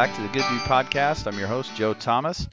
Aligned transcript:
back 0.00 0.16
to 0.16 0.22
the 0.22 0.28
Good 0.28 0.46
Dude 0.48 0.62
Podcast. 0.62 1.26
I'm 1.26 1.38
your 1.38 1.46
host, 1.46 1.76
Joe 1.76 1.92
Thomas. 1.92 2.48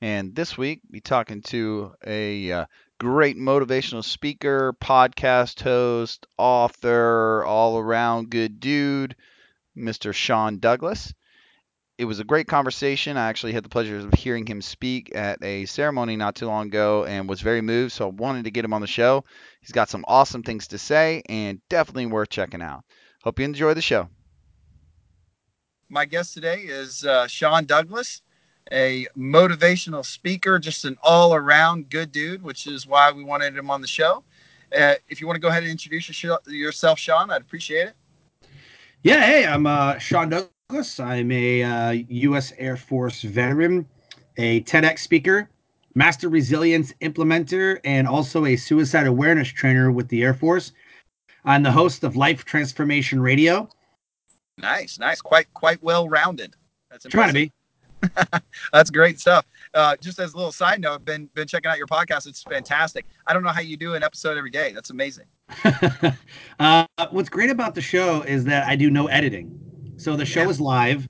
And 0.00 0.34
this 0.34 0.58
week, 0.58 0.80
we 0.90 0.98
talking 0.98 1.42
to 1.42 1.92
a 2.04 2.50
uh, 2.50 2.66
great 2.98 3.36
motivational 3.36 4.02
speaker, 4.02 4.74
podcast 4.80 5.62
host, 5.62 6.26
author, 6.36 7.44
all 7.44 7.78
around 7.78 8.30
good 8.30 8.58
dude, 8.58 9.14
Mr. 9.76 10.12
Sean 10.12 10.58
Douglas. 10.58 11.14
It 11.98 12.06
was 12.06 12.18
a 12.18 12.24
great 12.24 12.48
conversation. 12.48 13.16
I 13.16 13.28
actually 13.28 13.52
had 13.52 13.64
the 13.64 13.68
pleasure 13.68 13.98
of 13.98 14.14
hearing 14.14 14.44
him 14.44 14.60
speak 14.60 15.14
at 15.14 15.38
a 15.44 15.66
ceremony 15.66 16.16
not 16.16 16.34
too 16.34 16.48
long 16.48 16.66
ago 16.66 17.04
and 17.04 17.28
was 17.28 17.42
very 17.42 17.60
moved. 17.60 17.92
So 17.92 18.08
I 18.08 18.10
wanted 18.10 18.46
to 18.46 18.50
get 18.50 18.64
him 18.64 18.74
on 18.74 18.80
the 18.80 18.88
show. 18.88 19.24
He's 19.60 19.70
got 19.70 19.88
some 19.88 20.04
awesome 20.08 20.42
things 20.42 20.66
to 20.68 20.78
say 20.78 21.22
and 21.28 21.60
definitely 21.68 22.06
worth 22.06 22.30
checking 22.30 22.60
out. 22.60 22.82
Hope 23.22 23.38
you 23.38 23.44
enjoy 23.44 23.74
the 23.74 23.82
show. 23.82 24.08
My 25.90 26.04
guest 26.04 26.34
today 26.34 26.58
is 26.58 27.06
uh, 27.06 27.26
Sean 27.26 27.64
Douglas, 27.64 28.20
a 28.70 29.06
motivational 29.16 30.04
speaker, 30.04 30.58
just 30.58 30.84
an 30.84 30.98
all 31.02 31.34
around 31.34 31.88
good 31.88 32.12
dude, 32.12 32.42
which 32.42 32.66
is 32.66 32.86
why 32.86 33.10
we 33.10 33.24
wanted 33.24 33.56
him 33.56 33.70
on 33.70 33.80
the 33.80 33.86
show. 33.86 34.22
Uh, 34.78 34.96
if 35.08 35.18
you 35.18 35.26
want 35.26 35.36
to 35.36 35.40
go 35.40 35.48
ahead 35.48 35.62
and 35.62 35.72
introduce 35.72 36.22
yourself, 36.46 36.98
Sean, 36.98 37.30
I'd 37.30 37.40
appreciate 37.40 37.88
it. 37.88 37.94
Yeah, 39.02 39.24
hey, 39.24 39.46
I'm 39.46 39.66
uh, 39.66 39.96
Sean 39.96 40.28
Douglas. 40.28 41.00
I'm 41.00 41.32
a 41.32 41.62
uh, 41.62 41.90
U.S. 42.08 42.52
Air 42.58 42.76
Force 42.76 43.22
veteran, 43.22 43.88
a 44.36 44.60
TEDx 44.64 44.98
speaker, 44.98 45.48
master 45.94 46.28
resilience 46.28 46.92
implementer, 47.00 47.80
and 47.84 48.06
also 48.06 48.44
a 48.44 48.56
suicide 48.56 49.06
awareness 49.06 49.48
trainer 49.48 49.90
with 49.90 50.08
the 50.08 50.22
Air 50.22 50.34
Force. 50.34 50.72
I'm 51.46 51.62
the 51.62 51.72
host 51.72 52.04
of 52.04 52.14
Life 52.14 52.44
Transformation 52.44 53.22
Radio. 53.22 53.70
Nice, 54.58 54.98
nice, 54.98 55.20
quite 55.20 55.52
quite 55.54 55.82
well 55.82 56.08
rounded. 56.08 56.54
That's 56.90 57.04
impressive. 57.04 57.32
trying 57.32 57.44
to 57.46 57.50
be. 57.50 57.52
That's 58.72 58.90
great 58.90 59.18
stuff. 59.18 59.44
Uh, 59.74 59.96
just 60.00 60.18
as 60.18 60.34
a 60.34 60.36
little 60.36 60.52
side 60.52 60.80
note, 60.80 60.94
I've 60.94 61.04
been 61.04 61.26
been 61.34 61.48
checking 61.48 61.70
out 61.70 61.78
your 61.78 61.86
podcast. 61.86 62.26
It's 62.26 62.42
fantastic. 62.42 63.06
I 63.26 63.32
don't 63.32 63.42
know 63.42 63.50
how 63.50 63.60
you 63.60 63.76
do 63.76 63.94
an 63.94 64.02
episode 64.02 64.36
every 64.36 64.50
day. 64.50 64.72
That's 64.72 64.90
amazing. 64.90 65.26
uh, 66.60 66.86
what's 67.10 67.28
great 67.28 67.50
about 67.50 67.74
the 67.74 67.80
show 67.80 68.22
is 68.22 68.44
that 68.44 68.66
I 68.66 68.76
do 68.76 68.90
no 68.90 69.06
editing. 69.08 69.58
So 69.96 70.16
the 70.16 70.24
show 70.24 70.42
yeah. 70.42 70.48
is 70.48 70.60
live, 70.60 71.08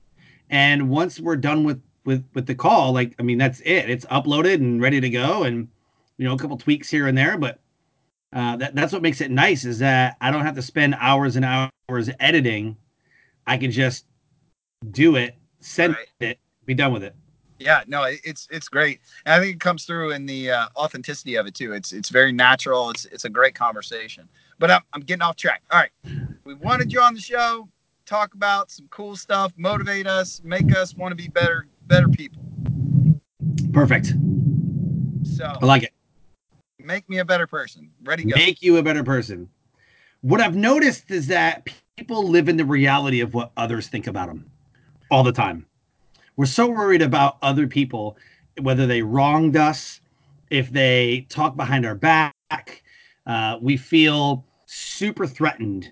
and 0.49 0.89
once 0.89 1.19
we're 1.19 1.37
done 1.37 1.63
with 1.63 1.81
with 2.05 2.25
with 2.33 2.47
the 2.47 2.55
call, 2.55 2.91
like 2.91 3.15
I 3.19 3.23
mean, 3.23 3.37
that's 3.37 3.59
it. 3.61 3.89
It's 3.89 4.05
uploaded 4.05 4.55
and 4.55 4.81
ready 4.81 4.99
to 4.99 5.09
go, 5.09 5.43
and 5.43 5.67
you 6.17 6.25
know, 6.25 6.33
a 6.33 6.37
couple 6.37 6.57
tweaks 6.57 6.89
here 6.89 7.07
and 7.07 7.17
there, 7.17 7.37
but 7.37 7.59
uh, 8.33 8.55
that 8.57 8.75
that's 8.75 8.93
what 8.93 9.01
makes 9.01 9.21
it 9.21 9.31
nice 9.31 9.65
is 9.65 9.79
that 9.79 10.17
I 10.21 10.31
don't 10.31 10.45
have 10.45 10.55
to 10.55 10.61
spend 10.61 10.95
hours 10.99 11.35
and 11.35 11.45
hours 11.45 12.09
editing. 12.19 12.77
I 13.49 13.57
can 13.57 13.71
just 13.71 14.05
do 14.91 15.15
it, 15.15 15.35
send 15.59 15.95
right. 15.95 16.07
it, 16.19 16.39
be 16.65 16.75
done 16.75 16.93
with 16.93 17.03
it. 17.03 17.15
Yeah, 17.57 17.83
no, 17.87 18.03
it's 18.03 18.47
it's 18.51 18.69
great. 18.69 18.99
And 19.25 19.33
I 19.33 19.39
think 19.39 19.55
it 19.55 19.59
comes 19.59 19.85
through 19.85 20.11
in 20.11 20.27
the 20.27 20.51
uh, 20.51 20.67
authenticity 20.77 21.35
of 21.35 21.47
it 21.47 21.55
too. 21.55 21.73
It's 21.73 21.91
it's 21.91 22.09
very 22.09 22.31
natural. 22.31 22.91
It's 22.91 23.05
it's 23.05 23.25
a 23.25 23.29
great 23.29 23.55
conversation. 23.55 24.29
But 24.59 24.69
I'm 24.69 24.81
I'm 24.93 25.01
getting 25.01 25.23
off 25.23 25.35
track. 25.35 25.63
All 25.71 25.79
right, 25.79 25.89
we 26.43 26.53
wanted 26.53 26.93
you 26.93 27.01
on 27.01 27.15
the 27.15 27.19
show, 27.19 27.67
talk 28.05 28.35
about 28.35 28.69
some 28.69 28.87
cool 28.91 29.15
stuff, 29.15 29.51
motivate 29.57 30.05
us, 30.05 30.41
make 30.43 30.73
us 30.73 30.95
want 30.95 31.11
to 31.11 31.15
be 31.15 31.27
better 31.27 31.65
better 31.87 32.07
people. 32.07 32.43
Perfect. 33.73 34.13
So 35.23 35.57
I 35.59 35.65
like 35.65 35.81
it. 35.81 35.93
Make 36.77 37.09
me 37.09 37.17
a 37.17 37.25
better 37.25 37.47
person. 37.47 37.89
Ready? 38.03 38.25
Go. 38.25 38.35
Make 38.35 38.61
you 38.61 38.77
a 38.77 38.83
better 38.83 39.03
person. 39.03 39.49
What 40.21 40.39
I've 40.39 40.55
noticed 40.55 41.09
is 41.09 41.27
that 41.27 41.67
people 41.99 42.27
live 42.27 42.49
in 42.49 42.57
the 42.57 42.65
reality 42.65 43.19
of 43.19 43.33
what 43.33 43.51
others 43.57 43.87
think 43.87 44.07
about 44.07 44.27
them 44.27 44.49
all 45.11 45.23
the 45.23 45.31
time 45.31 45.65
we're 46.39 46.45
so 46.45 46.69
worried 46.69 47.01
about 47.01 47.37
other 47.41 47.67
people, 47.67 48.17
whether 48.61 48.87
they 48.87 49.01
wronged 49.01 49.57
us, 49.57 49.99
if 50.49 50.71
they 50.71 51.27
talk 51.27 51.57
behind 51.57 51.85
our 51.85 51.95
back. 51.95 52.81
Uh, 53.25 53.57
we 53.61 53.75
feel 53.75 54.45
super 54.65 55.27
threatened 55.27 55.91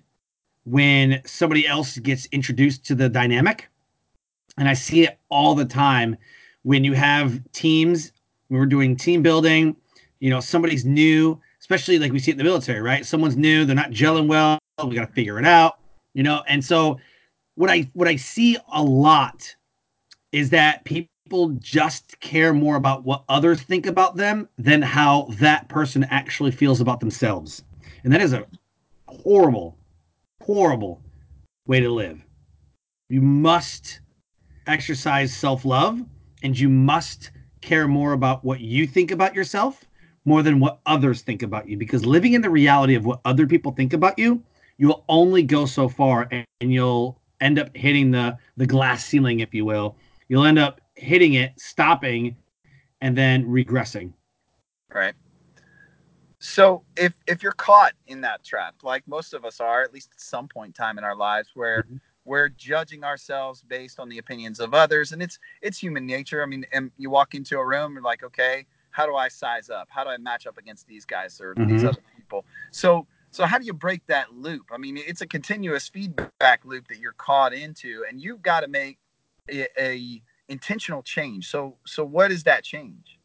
when 0.64 1.22
somebody 1.26 1.68
else 1.68 1.98
gets 1.98 2.28
introduced 2.28 2.86
to 2.86 2.96
the 2.96 3.10
dynamic. 3.10 3.68
And 4.58 4.70
I 4.70 4.74
see 4.74 5.04
it 5.04 5.20
all 5.28 5.54
the 5.54 5.66
time 5.66 6.16
when 6.64 6.86
you 6.86 6.94
have 6.94 7.42
teams, 7.52 8.14
when 8.48 8.62
we're 8.62 8.68
doing 8.68 8.96
team 8.96 9.22
building, 9.22 9.76
you 10.22 10.30
know, 10.30 10.40
somebody's 10.40 10.86
new, 10.86 11.42
especially 11.60 12.00
like 12.00 12.14
we 12.14 12.20
see 12.20 12.32
it 12.32 12.36
in 12.36 12.38
the 12.38 12.46
military, 12.46 12.80
right? 12.80 13.06
Someone's 13.06 13.36
new, 13.36 13.66
they're 13.66 13.76
not 13.76 13.92
gelling 13.92 14.28
well, 14.28 14.60
we 14.82 14.96
got 14.96 15.08
to 15.08 15.14
figure 15.14 15.40
it 15.40 15.46
out, 15.46 15.78
you 16.18 16.24
know. 16.24 16.44
And 16.48 16.66
so 16.66 17.00
what 17.56 17.70
I 17.70 17.90
what 17.94 18.08
I 18.08 18.16
see 18.18 18.58
a 18.74 18.84
lot 18.84 19.56
is 20.32 20.50
that 20.50 20.84
people 20.84 21.50
just 21.60 22.20
care 22.20 22.54
more 22.54 22.76
about 22.76 23.04
what 23.04 23.24
others 23.30 23.62
think 23.62 23.86
about 23.86 24.18
them 24.18 24.50
than 24.58 24.82
how 24.82 25.28
that 25.40 25.70
person 25.70 26.04
actually 26.06 26.52
feels 26.52 26.82
about 26.82 27.00
themselves. 27.00 27.64
And 28.04 28.12
that 28.12 28.22
is 28.22 28.34
a 28.34 28.46
horrible, 29.08 29.78
horrible 30.42 31.02
way 31.68 31.80
to 31.80 31.90
live. 31.90 32.20
You 33.10 33.22
must 33.22 34.02
exercise 34.66 35.32
self 35.36 35.66
love 35.66 36.04
and 36.42 36.58
you 36.58 36.68
must 36.68 37.30
care 37.62 37.88
more 37.88 38.14
about 38.14 38.44
what 38.44 38.60
you 38.60 38.88
think 38.88 39.12
about 39.12 39.36
yourself 39.36 39.86
more 40.26 40.42
than 40.42 40.60
what 40.60 40.80
others 40.88 41.22
think 41.22 41.44
about 41.44 41.70
you 41.70 41.78
because 41.78 42.06
living 42.06 42.34
in 42.34 42.42
the 42.42 42.50
reality 42.50 42.96
of 42.96 43.06
what 43.06 43.22
other 43.24 43.46
people 43.46 43.72
think 43.72 43.94
about 43.94 44.18
you 44.18 44.44
you 44.78 44.88
will 44.88 45.06
only 45.10 45.44
go 45.44 45.66
so 45.66 45.90
far 45.90 46.28
and, 46.32 46.46
and 46.62 46.72
you'll 46.72 47.20
end 47.42 47.60
up 47.60 47.76
hitting 47.76 48.12
the 48.12 48.38
the 48.58 48.66
glass 48.66 49.06
ceiling 49.06 49.40
if 49.40 49.54
you 49.54 49.66
will 49.66 49.96
you'll 50.28 50.46
end 50.46 50.60
up 50.60 50.82
hitting 50.96 51.36
it, 51.36 51.54
stopping, 51.58 52.36
and 53.02 53.18
then 53.18 53.46
regressing. 53.46 54.14
Right. 54.94 55.14
So 56.40 56.84
if 56.96 57.14
if 57.26 57.42
you're 57.42 57.52
caught 57.54 57.94
in 58.08 58.22
that 58.22 58.44
trap, 58.44 58.76
like 58.84 59.08
most 59.08 59.34
of 59.34 59.44
us 59.44 59.60
are, 59.60 59.84
at 59.84 59.94
least 59.94 60.10
at 60.14 60.22
some 60.22 60.48
point 60.48 60.70
in 60.70 60.74
time 60.74 60.98
in 60.98 61.04
our 61.04 61.16
lives, 61.16 61.50
where 61.56 61.84
mm-hmm. 61.84 61.98
we're 62.26 62.50
judging 62.50 63.04
ourselves 63.04 63.64
based 63.68 64.00
on 64.00 64.08
the 64.08 64.20
opinions 64.20 64.60
of 64.60 64.74
others, 64.74 65.12
and 65.12 65.22
it's 65.22 65.40
it's 65.62 65.78
human 65.80 66.06
nature. 66.06 66.44
I 66.44 66.46
mean, 66.46 66.66
and 66.72 66.92
you 66.98 67.10
walk 67.10 67.34
into 67.34 67.58
a 67.58 67.66
room, 67.66 67.94
you're 67.94 68.04
like, 68.04 68.24
okay, 68.24 68.66
how 68.92 69.06
do 69.06 69.16
I 69.16 69.28
size 69.28 69.70
up? 69.70 69.88
How 69.90 70.04
do 70.04 70.12
I 70.12 70.18
match 70.18 70.46
up 70.46 70.58
against 70.58 70.88
these 70.88 71.06
guys 71.06 71.42
or 71.42 71.56
mm-hmm. 71.56 71.72
these 71.72 71.84
other 71.84 72.02
people? 72.16 72.46
So 72.72 73.08
so 73.38 73.46
how 73.46 73.60
do 73.60 73.66
you 73.66 73.74
break 73.74 74.04
that 74.08 74.34
loop? 74.34 74.72
I 74.74 74.80
mean, 74.80 74.98
it's 74.98 75.22
a 75.22 75.28
continuous 75.28 75.88
feedback 75.88 76.66
loop 76.66 76.88
that 76.88 76.98
you're 76.98 77.12
caught 77.12 77.54
into, 77.54 78.04
and 78.10 78.20
you've 78.20 78.42
got 78.42 78.62
to 78.62 78.68
make 78.68 78.98
a, 79.48 79.68
a 79.80 80.24
intentional 80.50 81.04
change. 81.04 81.48
So 81.48 81.78
so 81.86 82.04
what 82.04 82.32
is 82.32 82.46
that 82.46 82.64
change? 82.64 83.20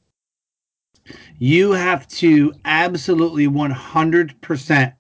You 1.38 1.72
have 1.72 2.06
to 2.08 2.52
absolutely 2.66 3.46
100% 3.46 4.94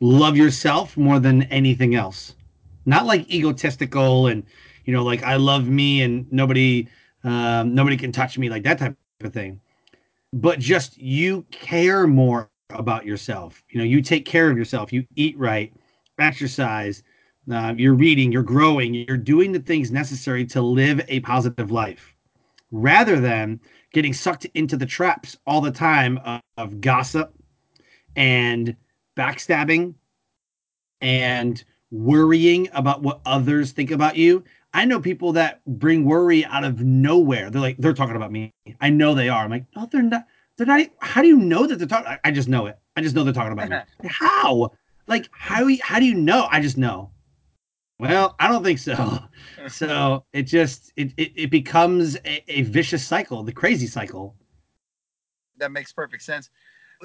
love 0.00 0.36
yourself 0.38 0.96
more 0.96 1.20
than 1.20 1.42
anything 1.42 1.94
else. 1.94 2.34
Not 2.86 3.04
like 3.04 3.30
egotistical 3.30 4.28
and 4.28 4.42
you 4.86 4.94
know 4.94 5.04
like 5.04 5.22
I 5.22 5.36
love 5.36 5.68
me 5.68 6.00
and 6.00 6.32
nobody 6.32 6.88
um, 7.24 7.74
nobody 7.74 7.98
can 7.98 8.10
touch 8.10 8.38
me 8.38 8.48
like 8.48 8.62
that 8.62 8.78
type 8.78 8.96
of 9.22 9.34
thing. 9.34 9.60
But 10.32 10.60
just 10.60 10.96
you 10.96 11.42
care 11.50 12.06
more 12.06 12.48
about 12.70 13.06
yourself. 13.06 13.62
You 13.70 13.78
know, 13.78 13.84
you 13.84 14.02
take 14.02 14.24
care 14.24 14.50
of 14.50 14.56
yourself. 14.58 14.92
You 14.92 15.06
eat 15.16 15.38
right, 15.38 15.72
exercise, 16.18 17.02
uh, 17.50 17.74
you're 17.76 17.94
reading, 17.94 18.32
you're 18.32 18.42
growing, 18.42 18.94
you're 18.94 19.16
doing 19.16 19.52
the 19.52 19.60
things 19.60 19.92
necessary 19.92 20.44
to 20.46 20.60
live 20.60 21.00
a 21.08 21.20
positive 21.20 21.70
life 21.70 22.12
rather 22.72 23.20
than 23.20 23.60
getting 23.92 24.12
sucked 24.12 24.44
into 24.54 24.76
the 24.76 24.86
traps 24.86 25.36
all 25.46 25.60
the 25.60 25.70
time 25.70 26.18
of, 26.24 26.40
of 26.56 26.80
gossip 26.80 27.32
and 28.16 28.76
backstabbing 29.16 29.94
and 31.00 31.64
worrying 31.92 32.68
about 32.72 33.02
what 33.02 33.20
others 33.24 33.70
think 33.70 33.92
about 33.92 34.16
you. 34.16 34.42
I 34.74 34.84
know 34.84 35.00
people 35.00 35.32
that 35.34 35.64
bring 35.66 36.04
worry 36.04 36.44
out 36.44 36.64
of 36.64 36.80
nowhere. 36.80 37.48
They're 37.48 37.62
like, 37.62 37.76
they're 37.78 37.94
talking 37.94 38.16
about 38.16 38.32
me. 38.32 38.52
I 38.80 38.90
know 38.90 39.14
they 39.14 39.28
are. 39.28 39.44
I'm 39.44 39.50
like, 39.50 39.66
no, 39.76 39.88
they're 39.90 40.02
not. 40.02 40.26
They're 40.56 40.66
not. 40.66 40.86
How 41.00 41.22
do 41.22 41.28
you 41.28 41.36
know 41.36 41.66
that 41.66 41.76
they're 41.76 41.86
talking? 41.86 42.16
I 42.24 42.30
just 42.30 42.48
know 42.48 42.66
it. 42.66 42.78
I 42.96 43.02
just 43.02 43.14
know 43.14 43.24
they're 43.24 43.32
talking 43.32 43.52
about 43.52 43.68
me. 43.68 44.08
How? 44.08 44.72
Like, 45.06 45.28
how? 45.30 45.68
How 45.82 46.00
do 46.00 46.06
you 46.06 46.14
know? 46.14 46.48
I 46.50 46.60
just 46.60 46.76
know. 46.76 47.10
Well, 47.98 48.34
I 48.38 48.48
don't 48.48 48.64
think 48.64 48.78
so. 48.78 49.18
so 49.68 50.24
it 50.32 50.42
just 50.42 50.92
it 50.96 51.12
it, 51.16 51.32
it 51.36 51.50
becomes 51.50 52.16
a, 52.24 52.42
a, 52.48 52.62
vicious 52.62 53.06
cycle, 53.06 53.42
the 53.42 53.52
crazy 53.52 53.86
cycle. 53.86 54.34
That 55.58 55.72
makes 55.72 55.92
perfect 55.92 56.22
sense. 56.22 56.50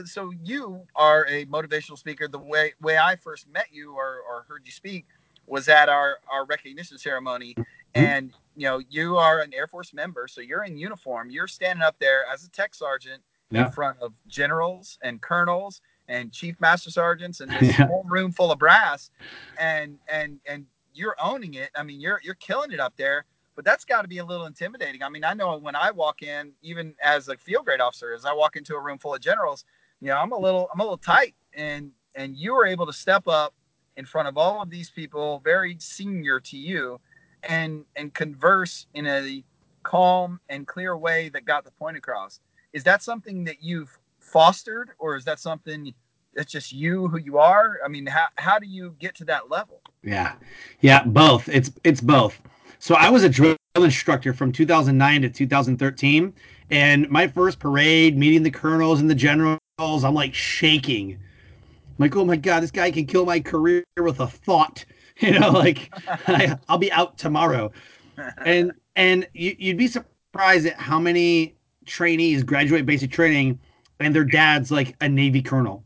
So 0.06 0.32
you 0.44 0.86
are 0.96 1.26
a 1.28 1.46
motivational 1.46 1.98
speaker. 1.98 2.28
The 2.28 2.40
way 2.40 2.74
way 2.82 2.98
I 2.98 3.16
first 3.16 3.48
met 3.50 3.68
you 3.72 3.94
or, 3.94 4.22
or 4.30 4.46
heard 4.48 4.64
you 4.66 4.72
speak 4.72 5.06
was 5.46 5.68
at 5.70 5.90
our 5.90 6.18
our 6.32 6.46
recognition 6.46 6.98
ceremony, 6.98 7.54
mm-hmm. 7.54 7.62
and 7.94 8.34
you 8.56 8.68
know 8.68 8.82
you 8.90 9.18
are 9.18 9.42
an 9.42 9.54
Air 9.54 9.68
Force 9.68 9.94
member, 9.94 10.28
so 10.28 10.42
you're 10.42 10.64
in 10.64 10.78
uniform. 10.78 11.30
You're 11.30 11.48
standing 11.48 11.84
up 11.84 11.96
there 12.00 12.26
as 12.32 12.44
a 12.46 12.50
tech 12.50 12.74
sergeant 12.74 13.22
yeah. 13.52 13.66
in 13.66 13.72
front 13.72 13.98
of 14.02 14.14
generals 14.28 14.98
and 15.04 15.22
colonels 15.22 15.82
and 16.08 16.32
chief 16.32 16.60
master 16.60 16.90
sergeants 16.90 17.40
and 17.42 17.52
this 17.52 17.62
yeah. 17.80 17.88
whole 17.88 18.06
room 18.08 18.32
full 18.32 18.52
of 18.52 18.60
brass, 18.60 19.12
and 19.60 19.98
and 20.08 20.40
and 20.46 20.66
you're 20.94 21.16
owning 21.22 21.54
it. 21.54 21.70
I 21.76 21.84
mean, 21.84 22.02
you're 22.02 22.20
you're 22.24 22.36
killing 22.36 22.72
it 22.72 22.80
up 22.80 22.94
there. 22.98 23.26
but 23.56 23.66
that's 23.66 23.86
got 23.86 24.02
to 24.02 24.08
be 24.08 24.20
a 24.20 24.26
little 24.26 24.46
intimidating. 24.46 25.04
I 25.04 25.10
mean, 25.10 25.24
I 25.24 25.34
know 25.34 25.58
when 25.58 25.76
I 25.76 25.92
walk 25.92 26.22
in, 26.22 26.52
even 26.62 26.96
as 27.04 27.28
a 27.28 27.38
field 27.38 27.66
grade 27.66 27.82
officer, 27.82 28.14
as 28.14 28.26
I 28.26 28.34
walk 28.34 28.56
into 28.56 28.76
a 28.76 28.80
room 28.80 28.98
full 28.98 29.14
of 29.14 29.22
generals, 29.22 29.66
you 30.00 30.08
know, 30.08 30.18
I'm 30.18 30.32
a 30.32 30.38
little, 30.38 30.68
I'm 30.74 30.80
a 30.80 30.84
little 30.84 30.98
tight, 30.98 31.36
and 31.54 31.92
and 32.16 32.36
you 32.36 32.54
were 32.54 32.66
able 32.66 32.86
to 32.86 32.94
step 32.94 33.28
up 33.28 33.54
in 33.98 34.06
front 34.06 34.28
of 34.28 34.38
all 34.38 34.62
of 34.62 34.70
these 34.70 34.90
people, 34.90 35.42
very 35.44 35.78
senior 35.80 36.40
to 36.40 36.58
you, 36.58 37.00
and 37.44 37.86
and 37.96 38.14
converse 38.14 38.88
in 38.94 39.08
a 39.08 39.44
calm 39.84 40.40
and 40.50 40.68
clear 40.68 40.96
way 40.98 41.30
that 41.30 41.46
got 41.46 41.64
the 41.64 41.72
point 41.72 41.98
across. 41.98 42.40
Is 42.74 42.84
that 42.84 43.04
something 43.04 43.44
that 43.46 43.62
you've 43.62 43.98
fostered, 44.20 44.92
or 45.00 45.16
is 45.16 45.26
that 45.26 45.40
something 45.40 45.94
that's 46.34 46.52
just 46.52 46.72
you 46.72 47.08
who 47.08 47.18
you 47.18 47.38
are? 47.38 47.80
I 47.84 47.88
mean, 47.88 48.06
how 48.06 48.28
how 48.36 48.60
do 48.60 48.68
you 48.68 48.96
get 49.00 49.16
to 49.16 49.26
that 49.26 49.50
level? 49.50 49.82
Yeah, 50.04 50.34
yeah, 50.80 51.04
both. 51.04 51.50
It's 51.50 51.72
it's 51.84 52.02
both. 52.02 52.40
So 52.80 52.96
I 52.96 53.10
was 53.10 53.24
a 53.24 53.30
drill 53.30 53.56
instructor 53.76 54.34
from 54.34 54.52
2009 54.52 55.22
to 55.22 55.30
2013, 55.30 56.34
and 56.72 57.10
my 57.10 57.28
first 57.28 57.60
parade, 57.60 58.18
meeting 58.18 58.44
the 58.44 58.52
colonels 58.52 59.02
and 59.02 59.10
the 59.10 59.16
generals, 59.16 59.60
I'm 59.80 60.14
like 60.14 60.34
shaking. 60.34 61.14
I'm 61.14 61.96
like, 62.00 62.16
oh 62.16 62.26
my 62.26 62.38
god, 62.38 62.64
this 62.64 62.72
guy 62.72 62.90
can 62.92 63.06
kill 63.06 63.26
my 63.26 63.40
career 63.40 63.84
with 63.98 64.20
a 64.20 64.28
thought. 64.28 64.86
You 65.18 65.38
know, 65.38 65.52
like 65.52 65.94
I, 66.28 66.58
will 66.68 66.80
be 66.80 66.92
out 66.92 67.18
tomorrow. 67.20 67.72
And 68.46 68.72
and 68.96 69.28
you, 69.34 69.56
you'd 69.60 69.78
be 69.78 69.88
surprised 69.88 70.66
at 70.66 70.80
how 70.80 71.00
many 71.00 71.56
trainees 71.86 72.44
graduate 72.44 72.86
basic 72.86 73.12
training 73.12 73.60
and 74.00 74.16
their 74.16 74.24
dad's 74.24 74.72
like 74.72 74.96
a 75.02 75.10
Navy 75.10 75.42
colonel 75.42 75.84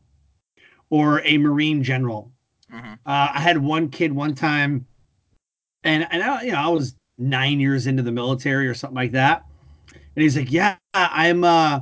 or 0.90 1.22
a 1.26 1.38
Marine 1.38 1.84
general. 1.84 2.32
Mm-hmm. 2.74 2.94
Uh, 3.06 3.30
I 3.34 3.40
had 3.40 3.58
one 3.58 3.90
kid 3.90 4.12
one 4.14 4.36
time 4.36 4.86
and 5.86 6.08
and 6.12 6.22
I, 6.22 6.42
you 6.44 6.52
know 6.52 6.58
I 6.58 6.68
was 6.68 6.96
nine 7.18 7.62
years 7.62 7.88
into 7.88 8.04
the 8.04 8.12
military 8.12 8.68
or 8.68 8.74
something 8.74 8.96
like 8.96 9.14
that, 9.14 9.46
and 9.94 10.24
he's 10.24 10.36
like, 10.36 10.52
"Yeah, 10.52 10.76
I'm 10.94 11.46
uh." 11.46 11.82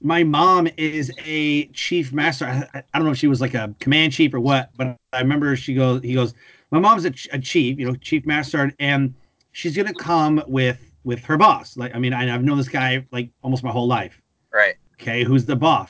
My 0.00 0.22
mom 0.22 0.68
is 0.76 1.10
a 1.26 1.66
chief 1.68 2.12
master. 2.12 2.46
I, 2.46 2.84
I 2.94 2.98
don't 2.98 3.04
know 3.04 3.10
if 3.10 3.18
she 3.18 3.26
was 3.26 3.40
like 3.40 3.54
a 3.54 3.74
command 3.80 4.12
chief 4.12 4.32
or 4.32 4.38
what, 4.38 4.70
but 4.76 4.96
I 5.12 5.18
remember 5.20 5.56
she 5.56 5.74
goes. 5.74 6.02
He 6.02 6.14
goes, 6.14 6.34
"My 6.70 6.78
mom's 6.78 7.04
a, 7.04 7.12
a 7.32 7.40
chief, 7.40 7.80
you 7.80 7.86
know, 7.86 7.96
chief 7.96 8.24
master, 8.24 8.72
and 8.78 9.12
she's 9.50 9.76
gonna 9.76 9.92
come 9.92 10.40
with 10.46 10.87
with 11.08 11.24
her 11.24 11.38
boss. 11.38 11.74
Like, 11.78 11.94
I 11.94 11.98
mean, 11.98 12.12
I, 12.12 12.26
have 12.26 12.44
known 12.44 12.58
this 12.58 12.68
guy 12.68 13.04
like 13.10 13.30
almost 13.42 13.64
my 13.64 13.70
whole 13.70 13.88
life. 13.88 14.20
Right. 14.52 14.76
Okay, 15.00 15.24
who's 15.24 15.46
the 15.46 15.56
boss? 15.56 15.88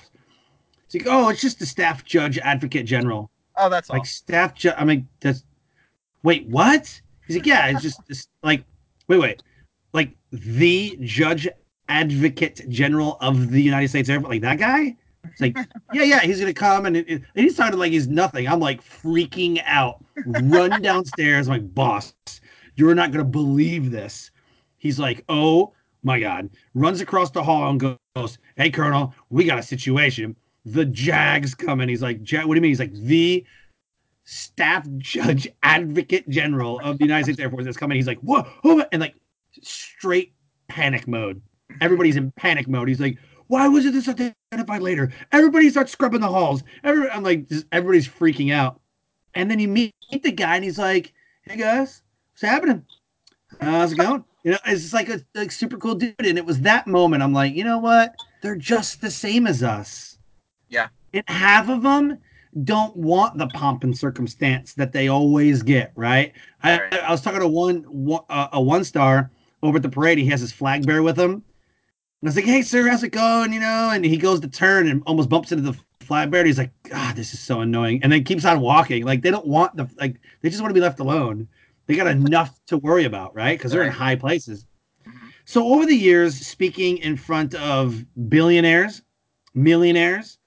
It's 0.87 0.95
like, 0.95 1.13
oh, 1.13 1.29
it's 1.29 1.41
just 1.41 1.59
the 1.59 1.67
staff 1.67 2.05
judge 2.05 2.39
advocate 2.39 2.87
general. 2.87 3.29
Oh, 3.57 3.69
that's 3.69 3.91
like 3.91 3.99
all. 3.99 4.05
staff 4.05 4.55
judge. 4.55 4.77
I 4.79 4.85
mean, 4.85 5.09
that's 5.21 5.43
wait, 6.23 6.47
what? 6.47 7.03
He's 7.27 7.37
like, 7.37 7.47
yeah, 7.47 7.67
it's 7.67 7.83
just 7.83 8.01
it's 8.09 8.29
like, 8.45 8.63
wait, 9.09 9.19
wait, 9.19 9.43
like 9.93 10.13
the 10.31 10.97
judge 11.01 11.49
advocate 11.89 12.63
general 12.69 13.19
of 13.21 13.51
the 13.51 13.61
United 13.61 13.89
States 13.89 14.09
Air 14.09 14.21
Force, 14.21 14.31
like 14.31 14.43
that 14.43 14.59
guy. 14.59 14.97
It's 15.25 15.41
like, 15.41 15.57
yeah, 15.93 16.05
yeah, 16.05 16.21
he's 16.21 16.39
gonna 16.39 16.55
come, 16.55 16.87
and, 16.87 16.97
it, 16.97 17.09
and 17.09 17.25
he 17.35 17.51
sounded 17.51 17.79
like 17.79 17.91
he's 17.91 18.07
nothing. 18.07 18.47
I'm 18.47 18.61
like 18.61 18.85
freaking 18.85 19.61
out. 19.67 20.05
Run 20.27 20.81
downstairs, 20.81 21.49
I'm 21.49 21.55
like, 21.55 21.75
boss, 21.75 22.15
you're 22.77 22.95
not 22.95 23.11
gonna 23.11 23.25
believe 23.25 23.91
this. 23.91 24.31
He's 24.79 24.99
like, 24.99 25.25
oh 25.29 25.73
my 26.03 26.21
god. 26.21 26.51
Runs 26.75 27.01
across 27.01 27.31
the 27.31 27.43
hall 27.43 27.71
and 27.71 27.81
goes, 28.15 28.39
hey, 28.57 28.71
Colonel, 28.71 29.15
we 29.31 29.45
got 29.45 29.59
a 29.59 29.63
situation. 29.63 30.37
The 30.65 30.85
JAG's 30.85 31.55
coming. 31.55 31.89
He's 31.89 32.03
like, 32.03 32.19
what 32.19 32.31
do 32.31 32.55
you 32.55 32.61
mean? 32.61 32.71
He's 32.71 32.81
like, 32.81 32.95
the 32.95 33.45
staff 34.25 34.87
judge 34.99 35.49
advocate 35.63 36.29
general 36.29 36.81
of 36.81 36.99
the 36.99 37.05
United 37.05 37.25
States 37.25 37.41
Air 37.41 37.51
Force 37.51 37.67
is 37.67 37.77
coming. 37.77 37.97
He's 37.97 38.07
like, 38.07 38.21
whoa, 38.21 38.43
whoa, 38.63 38.81
oh 38.81 38.85
and 38.93 39.01
like 39.01 39.15
straight 39.63 40.35
panic 40.69 41.09
mode. 41.09 41.41
Everybody's 41.81 42.17
in 42.17 42.31
panic 42.33 42.69
mode. 42.69 42.89
He's 42.89 43.01
like, 43.01 43.19
why 43.47 43.67
was 43.69 43.87
it 43.87 43.93
this 43.93 44.09
identified 44.09 44.83
later? 44.83 45.11
Everybody 45.33 45.71
starts 45.71 45.93
scrubbing 45.93 46.21
the 46.21 46.29
halls. 46.29 46.63
I'm 46.85 47.23
like, 47.23 47.49
just, 47.49 47.67
everybody's 47.73 48.07
freaking 48.07 48.53
out. 48.53 48.81
And 49.35 49.51
then 49.51 49.59
you 49.59 49.69
meet 49.69 49.95
the 50.23 50.33
guy 50.33 50.57
and 50.57 50.65
he's 50.65 50.79
like, 50.79 51.13
hey 51.43 51.57
guys, 51.57 52.03
what's 52.33 52.43
happening? 52.43 52.85
How's 53.61 53.93
it 53.93 53.99
going? 53.99 54.25
You 54.49 54.55
know, 54.55 54.61
it's 54.65 54.95
like 54.95 55.11
a 55.11 55.21
like 55.35 55.53
super 55.53 55.77
cool 55.77 55.95
dude. 55.95 56.15
And 56.21 56.39
it 56.39 56.47
was 56.47 56.63
that 56.63 56.87
moment 56.87 57.23
I'm 57.23 57.35
like, 57.35 57.55
you 57.55 57.65
know 57.65 57.77
what? 57.77 58.17
They're 58.41 58.57
just 58.57 59.03
the 59.03 59.11
same 59.11 59.47
as 59.47 59.63
us. 59.63 60.17
Yeah. 60.71 60.89
And 61.13 61.23
half 61.29 61.69
of 61.69 61.83
them 61.83 62.17
don't 62.65 62.97
want 62.97 63.37
the 63.37 63.49
pomp 63.49 63.85
and 63.85 63.97
circumstance 63.97 64.73
that 64.73 64.91
they 64.91 65.09
always 65.09 65.63
get, 65.63 65.93
right? 65.97 66.33
I, 66.63 66.81
right. 66.81 66.95
I 66.95 67.11
was 67.11 67.21
talking 67.21 67.41
to 67.41 67.47
one, 67.47 67.83
one 67.91 68.23
uh, 68.31 68.49
a 68.55 68.63
one 68.63 68.85
star 68.85 69.31
over 69.63 69.77
at 69.77 69.83
the 69.83 69.91
parade. 69.91 70.17
He 70.17 70.25
has 70.29 70.41
his 70.41 70.51
flag 70.51 70.87
bearer 70.87 71.03
with 71.03 71.19
him. 71.19 71.33
And 71.33 71.43
I 72.25 72.29
was 72.29 72.37
like, 72.37 72.47
"Hey, 72.47 72.63
sir, 72.63 72.89
how's 72.89 73.03
it 73.03 73.11
going?" 73.11 73.53
You 73.53 73.61
know, 73.61 73.91
and 73.93 74.03
he 74.03 74.17
goes 74.17 74.41
to 74.41 74.49
turn 74.49 74.89
and 74.89 75.03
almost 75.05 75.29
bumps 75.29 75.53
into 75.53 75.73
the 75.73 75.79
flag 76.01 76.31
bearer. 76.31 76.47
He's 76.47 76.57
like, 76.57 76.73
"God, 76.85 77.17
this 77.17 77.35
is 77.35 77.41
so 77.41 77.61
annoying," 77.61 78.03
and 78.03 78.11
then 78.11 78.25
keeps 78.25 78.47
on 78.47 78.63
walking. 78.63 79.05
Like 79.05 79.21
they 79.21 79.31
don't 79.31 79.47
want 79.47 79.77
the 79.77 79.91
like 80.01 80.17
they 80.41 80.49
just 80.49 80.63
want 80.63 80.71
to 80.71 80.75
be 80.75 80.81
left 80.81 81.01
alone. 81.01 81.49
They 81.89 81.97
got 81.97 82.07
enough 82.07 82.61
to 82.67 82.77
worry 82.79 83.05
about, 83.05 83.35
right? 83.35 83.59
Because 83.59 83.73
they're 83.73 83.83
in 83.83 83.91
high 83.91 84.15
places. 84.15 84.67
Mm-hmm. 85.07 85.29
So 85.47 85.67
over 85.73 85.87
the 85.87 85.97
years, 85.97 86.37
speaking 86.47 86.99
in 86.99 87.17
front 87.17 87.55
of 87.55 88.05
billionaires, 88.29 89.03
millionaires, 89.55 90.39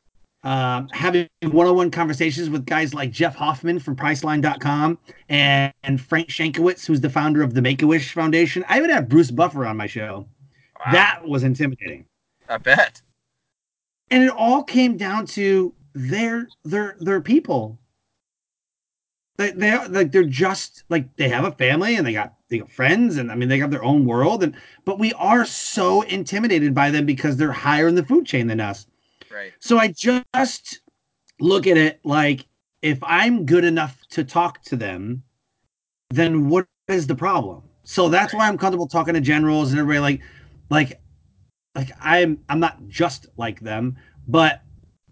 um, 0.43 0.87
having 0.91 1.27
one-on-one 1.43 1.91
conversations 1.91 2.49
with 2.49 2.65
guys 2.65 2.93
like 2.93 3.11
Jeff 3.11 3.35
Hoffman 3.35 3.79
from 3.79 3.95
Priceline.com 3.95 4.97
and, 5.29 5.73
and 5.83 5.99
Frank 5.99 6.29
Shankwitz, 6.29 6.85
who's 6.85 7.01
the 7.01 7.09
founder 7.09 7.41
of 7.41 7.55
the 7.55 7.61
Make-A-Wish 7.61 8.13
Foundation. 8.13 8.63
I 8.69 8.77
even 8.77 8.91
had 8.91 9.09
Bruce 9.09 9.31
Buffer 9.31 9.65
on 9.65 9.77
my 9.77 9.87
show. 9.87 10.27
Wow. 10.85 10.91
That 10.91 11.27
was 11.27 11.43
intimidating. 11.43 12.05
I 12.49 12.57
bet. 12.57 13.01
And 14.11 14.23
it 14.23 14.31
all 14.31 14.63
came 14.63 14.97
down 14.97 15.25
to 15.27 15.73
their 15.93 16.47
their 16.63 16.95
their 16.99 17.21
people. 17.21 17.79
They 19.37 19.51
they 19.51 19.71
are 19.71 19.87
like 19.87 20.11
they're 20.11 20.23
just 20.23 20.83
like 20.89 21.15
they 21.15 21.29
have 21.29 21.45
a 21.45 21.51
family 21.51 21.95
and 21.95 22.05
they 22.05 22.13
got 22.13 22.33
they 22.49 22.59
got 22.59 22.71
friends 22.71 23.17
and 23.17 23.31
I 23.31 23.35
mean 23.35 23.49
they 23.49 23.57
got 23.57 23.71
their 23.71 23.83
own 23.83 24.05
world 24.05 24.43
and 24.43 24.55
but 24.85 24.99
we 24.99 25.13
are 25.13 25.45
so 25.45 26.01
intimidated 26.03 26.75
by 26.75 26.91
them 26.91 27.05
because 27.05 27.37
they're 27.37 27.51
higher 27.51 27.87
in 27.87 27.95
the 27.95 28.05
food 28.05 28.25
chain 28.25 28.47
than 28.47 28.59
us. 28.59 28.87
Right. 29.31 29.53
So 29.59 29.77
I 29.77 29.87
just 29.87 30.81
look 31.39 31.65
at 31.65 31.77
it 31.77 31.99
like 32.03 32.45
if 32.81 32.99
I'm 33.03 33.45
good 33.45 33.63
enough 33.63 33.97
to 34.09 34.23
talk 34.23 34.61
to 34.63 34.75
them, 34.75 35.23
then 36.09 36.49
what 36.49 36.67
is 36.87 37.07
the 37.07 37.15
problem? 37.15 37.63
So 37.83 38.09
that's 38.09 38.33
right. 38.33 38.39
why 38.39 38.47
I'm 38.47 38.57
comfortable 38.57 38.87
talking 38.87 39.13
to 39.13 39.21
generals 39.21 39.71
and 39.71 39.79
everybody 39.79 40.01
like 40.01 40.21
like 40.69 41.01
like 41.75 41.91
I'm 42.01 42.43
I'm 42.49 42.59
not 42.59 42.87
just 42.87 43.27
like 43.37 43.59
them, 43.61 43.97
but 44.27 44.61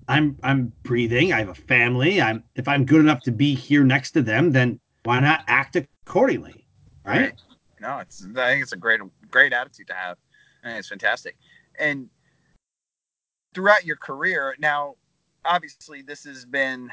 I'm 0.09 0.37
I'm 0.41 0.73
breathing. 0.83 1.31
I 1.31 1.39
have 1.39 1.49
a 1.49 1.55
family. 1.55 2.19
I'm 2.19 2.43
if 2.55 2.67
I'm 2.67 2.83
good 2.83 2.99
enough 2.99 3.21
to 3.21 3.31
be 3.31 3.53
here 3.53 3.83
next 3.83 4.11
to 4.11 4.21
them, 4.23 4.51
then 4.51 4.79
why 5.03 5.19
not 5.19 5.43
act 5.47 5.75
accordingly? 5.75 6.65
Right? 7.05 7.21
right. 7.21 7.41
No, 7.79 7.99
it's 7.99 8.25
I 8.35 8.49
think 8.49 8.63
it's 8.63 8.73
a 8.73 8.77
great 8.77 8.99
great 9.29 9.53
attitude 9.53 9.87
to 9.87 9.93
have. 9.93 10.17
Think 10.63 10.79
it's 10.79 10.89
fantastic. 10.89 11.37
And 11.77 12.09
throughout 13.53 13.85
your 13.85 13.95
career, 13.97 14.55
now 14.59 14.95
obviously 15.45 16.01
this 16.01 16.23
has 16.23 16.43
been 16.43 16.89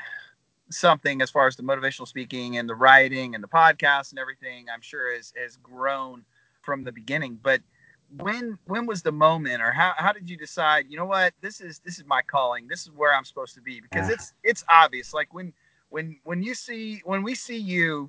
something 0.70 1.22
as 1.22 1.30
far 1.30 1.46
as 1.46 1.56
the 1.56 1.62
motivational 1.62 2.06
speaking 2.06 2.58
and 2.58 2.68
the 2.68 2.74
writing 2.74 3.34
and 3.34 3.42
the 3.42 3.48
podcast 3.48 4.10
and 4.10 4.18
everything, 4.18 4.66
I'm 4.72 4.82
sure 4.82 5.14
has 5.14 5.32
has 5.42 5.56
grown 5.56 6.22
from 6.60 6.84
the 6.84 6.92
beginning. 6.92 7.38
But 7.42 7.62
when 8.18 8.58
when 8.66 8.86
was 8.86 9.02
the 9.02 9.12
moment 9.12 9.62
or 9.62 9.70
how, 9.72 9.92
how 9.96 10.12
did 10.12 10.30
you 10.30 10.36
decide 10.36 10.86
you 10.88 10.96
know 10.96 11.04
what 11.04 11.34
this 11.40 11.60
is 11.60 11.80
this 11.80 11.98
is 11.98 12.04
my 12.06 12.22
calling 12.22 12.68
this 12.68 12.82
is 12.82 12.90
where 12.92 13.14
i'm 13.14 13.24
supposed 13.24 13.54
to 13.54 13.60
be 13.60 13.80
because 13.80 14.08
it's 14.08 14.32
it's 14.44 14.64
obvious 14.68 15.12
like 15.12 15.32
when 15.34 15.52
when 15.88 16.16
when 16.22 16.42
you 16.42 16.54
see 16.54 17.00
when 17.04 17.22
we 17.22 17.34
see 17.34 17.56
you 17.56 18.08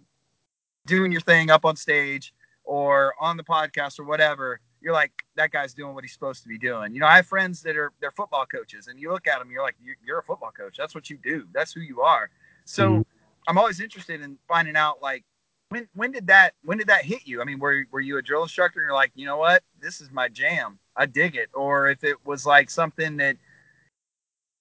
doing 0.85 1.11
your 1.11 1.21
thing 1.21 1.49
up 1.49 1.65
on 1.65 1.75
stage 1.75 2.33
or 2.63 3.13
on 3.19 3.37
the 3.37 3.43
podcast 3.43 3.99
or 3.99 4.03
whatever 4.03 4.59
you're 4.81 4.93
like 4.93 5.11
that 5.35 5.51
guy's 5.51 5.73
doing 5.73 5.93
what 5.93 6.03
he's 6.03 6.13
supposed 6.13 6.43
to 6.43 6.47
be 6.47 6.57
doing. 6.57 6.93
You 6.93 6.99
know, 6.99 7.07
I 7.07 7.17
have 7.17 7.27
friends 7.27 7.61
that 7.63 7.75
are 7.75 7.91
they're 7.99 8.11
football 8.11 8.45
coaches, 8.45 8.87
and 8.87 8.99
you 8.99 9.11
look 9.11 9.27
at 9.27 9.39
them, 9.39 9.49
you're 9.51 9.63
like, 9.63 9.75
you're 10.05 10.19
a 10.19 10.23
football 10.23 10.51
coach. 10.51 10.75
That's 10.77 10.95
what 10.95 11.09
you 11.09 11.17
do. 11.17 11.47
That's 11.53 11.73
who 11.73 11.81
you 11.81 12.01
are. 12.01 12.29
So 12.65 12.89
mm-hmm. 12.89 13.01
I'm 13.47 13.57
always 13.57 13.79
interested 13.79 14.21
in 14.21 14.37
finding 14.47 14.75
out 14.75 15.01
like 15.01 15.23
when 15.69 15.87
when 15.93 16.11
did 16.11 16.27
that 16.27 16.53
when 16.63 16.77
did 16.77 16.87
that 16.87 17.03
hit 17.03 17.21
you? 17.25 17.41
I 17.41 17.45
mean, 17.45 17.59
were 17.59 17.85
were 17.91 17.99
you 17.99 18.17
a 18.17 18.21
drill 18.21 18.43
instructor 18.43 18.79
and 18.79 18.87
you're 18.87 18.93
like, 18.93 19.11
you 19.15 19.25
know 19.25 19.37
what, 19.37 19.63
this 19.81 20.01
is 20.01 20.11
my 20.11 20.27
jam. 20.29 20.79
I 20.95 21.05
dig 21.05 21.35
it. 21.35 21.49
Or 21.53 21.89
if 21.89 22.03
it 22.03 22.17
was 22.25 22.45
like 22.45 22.69
something 22.69 23.17
that 23.17 23.37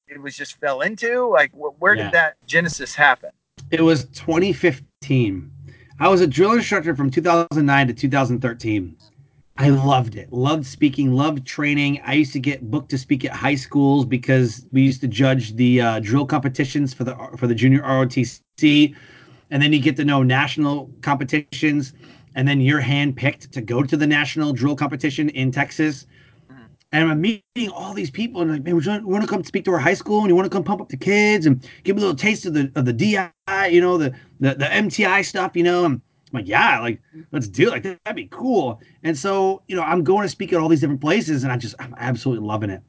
it 0.09 0.21
was 0.21 0.37
just 0.37 0.59
fell 0.61 0.83
into, 0.83 1.29
like 1.29 1.53
where 1.55 1.95
yeah. 1.95 2.05
did 2.05 2.13
that 2.13 2.37
genesis 2.47 2.95
happen? 2.95 3.31
It 3.71 3.81
was 3.81 4.05
2015. 4.07 5.51
I 5.99 6.09
was 6.09 6.21
a 6.21 6.27
drill 6.27 6.53
instructor 6.53 6.95
from 6.95 7.11
2009 7.11 7.87
to 7.87 7.95
2013. 7.95 8.97
I 9.59 9.71
loved 9.71 10.17
it. 10.17 10.31
Loved 10.31 10.67
speaking. 10.67 11.13
Loved 11.13 11.47
training. 11.47 12.03
I 12.05 12.13
used 12.13 12.35
to 12.35 12.41
get 12.41 12.71
booked 12.71 12.91
to 12.91 12.99
speak 12.99 13.25
at 13.25 13.33
high 13.33 13.55
schools 13.55 14.05
because 14.05 14.67
we 14.71 14.83
used 14.83 15.01
to 15.01 15.09
judge 15.09 15.57
the 15.57 15.81
uh, 15.81 16.01
drill 16.01 16.27
competitions 16.27 16.93
for 16.93 17.05
the 17.05 17.17
for 17.39 17.47
the 17.47 17.55
junior 17.55 17.81
ROTC, 17.81 18.95
and 19.51 19.63
then 19.63 19.73
you 19.73 19.81
get 19.81 19.97
to 19.97 20.05
know 20.05 20.23
national 20.23 20.91
competitions. 21.03 21.93
and 22.35 22.47
then 22.47 22.61
you're 22.61 22.83
handpicked 22.83 23.51
to 23.53 23.63
go 23.63 23.83
to 23.83 23.97
the 23.97 24.07
national 24.07 24.53
drill 24.53 24.77
competition 24.77 25.31
in 25.31 25.51
Texas. 25.51 26.07
Mhm. 26.51 26.57
And 26.93 27.11
I'm 27.11 27.21
meeting 27.23 27.71
all 27.73 27.95
these 27.95 28.11
people, 28.11 28.43
and 28.43 28.51
like, 28.51 28.63
man, 28.63 28.77
we 28.77 29.13
want 29.13 29.23
to 29.23 29.29
come 29.29 29.43
speak 29.45 29.65
to 29.65 29.73
our 29.73 29.79
high 29.79 29.95
school, 29.95 30.21
and 30.21 30.29
you 30.29 30.37
want 30.37 30.45
to 30.47 30.51
come 30.51 30.63
pump 30.63 30.83
up 30.83 30.91
the 30.91 30.99
kids 30.99 31.47
and 31.47 31.63
give 31.85 31.97
them 31.97 32.03
a 32.05 32.07
little 32.07 32.15
taste 32.17 32.45
of 32.47 32.55
the 32.55 32.71
of 32.77 32.85
the 32.85 32.93
DI, 32.93 33.67
you 33.69 33.81
know, 33.81 33.97
the 33.99 34.13
the, 34.41 34.55
the 34.55 34.67
MTI 34.67 35.23
stuff, 35.23 35.57
you 35.57 35.63
know. 35.63 35.85
And 35.87 35.95
I'm 35.95 36.03
like, 36.33 36.47
yeah, 36.49 36.81
like 36.81 37.01
let's 37.33 37.49
do 37.49 37.69
it. 37.69 37.71
Like 37.71 37.83
that'd 37.85 38.17
be 38.17 38.29
cool. 38.31 38.81
And 39.03 39.17
so, 39.17 39.63
you 39.69 39.77
know, 39.77 39.83
I'm 39.83 40.05
going 40.05 40.23
to 40.25 40.29
speak 40.29 40.53
at 40.53 40.61
all 40.61 40.69
these 40.69 40.81
different 40.81 41.01
places, 41.01 41.43
and 41.43 41.53
I 41.53 41.57
just 41.57 41.75
I'm 41.79 41.95
absolutely 41.99 42.47
loving 42.47 42.71
it. 42.71 42.83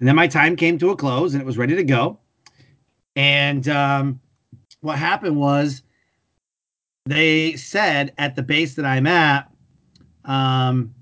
And 0.00 0.08
then 0.08 0.16
my 0.16 0.26
time 0.28 0.56
came 0.56 0.78
to 0.78 0.90
a 0.90 0.96
close, 0.96 1.34
and 1.34 1.42
it 1.42 1.46
was 1.46 1.58
ready 1.58 1.76
to 1.76 1.84
go. 1.84 2.18
And 3.16 3.68
um, 3.68 4.20
what 4.82 4.98
happened 4.98 5.36
was 5.36 5.83
they 7.06 7.56
said 7.56 8.12
at 8.18 8.34
the 8.34 8.42
base 8.42 8.74
that 8.74 8.84
I'm 8.84 9.06
at, 9.06 9.50
um, 10.24 10.94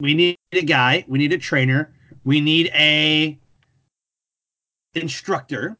we 0.00 0.14
need 0.14 0.38
a 0.52 0.62
guy, 0.62 1.04
we 1.08 1.18
need 1.18 1.32
a 1.32 1.38
trainer, 1.38 1.92
we 2.24 2.40
need 2.40 2.70
a 2.74 3.38
instructor 4.94 5.76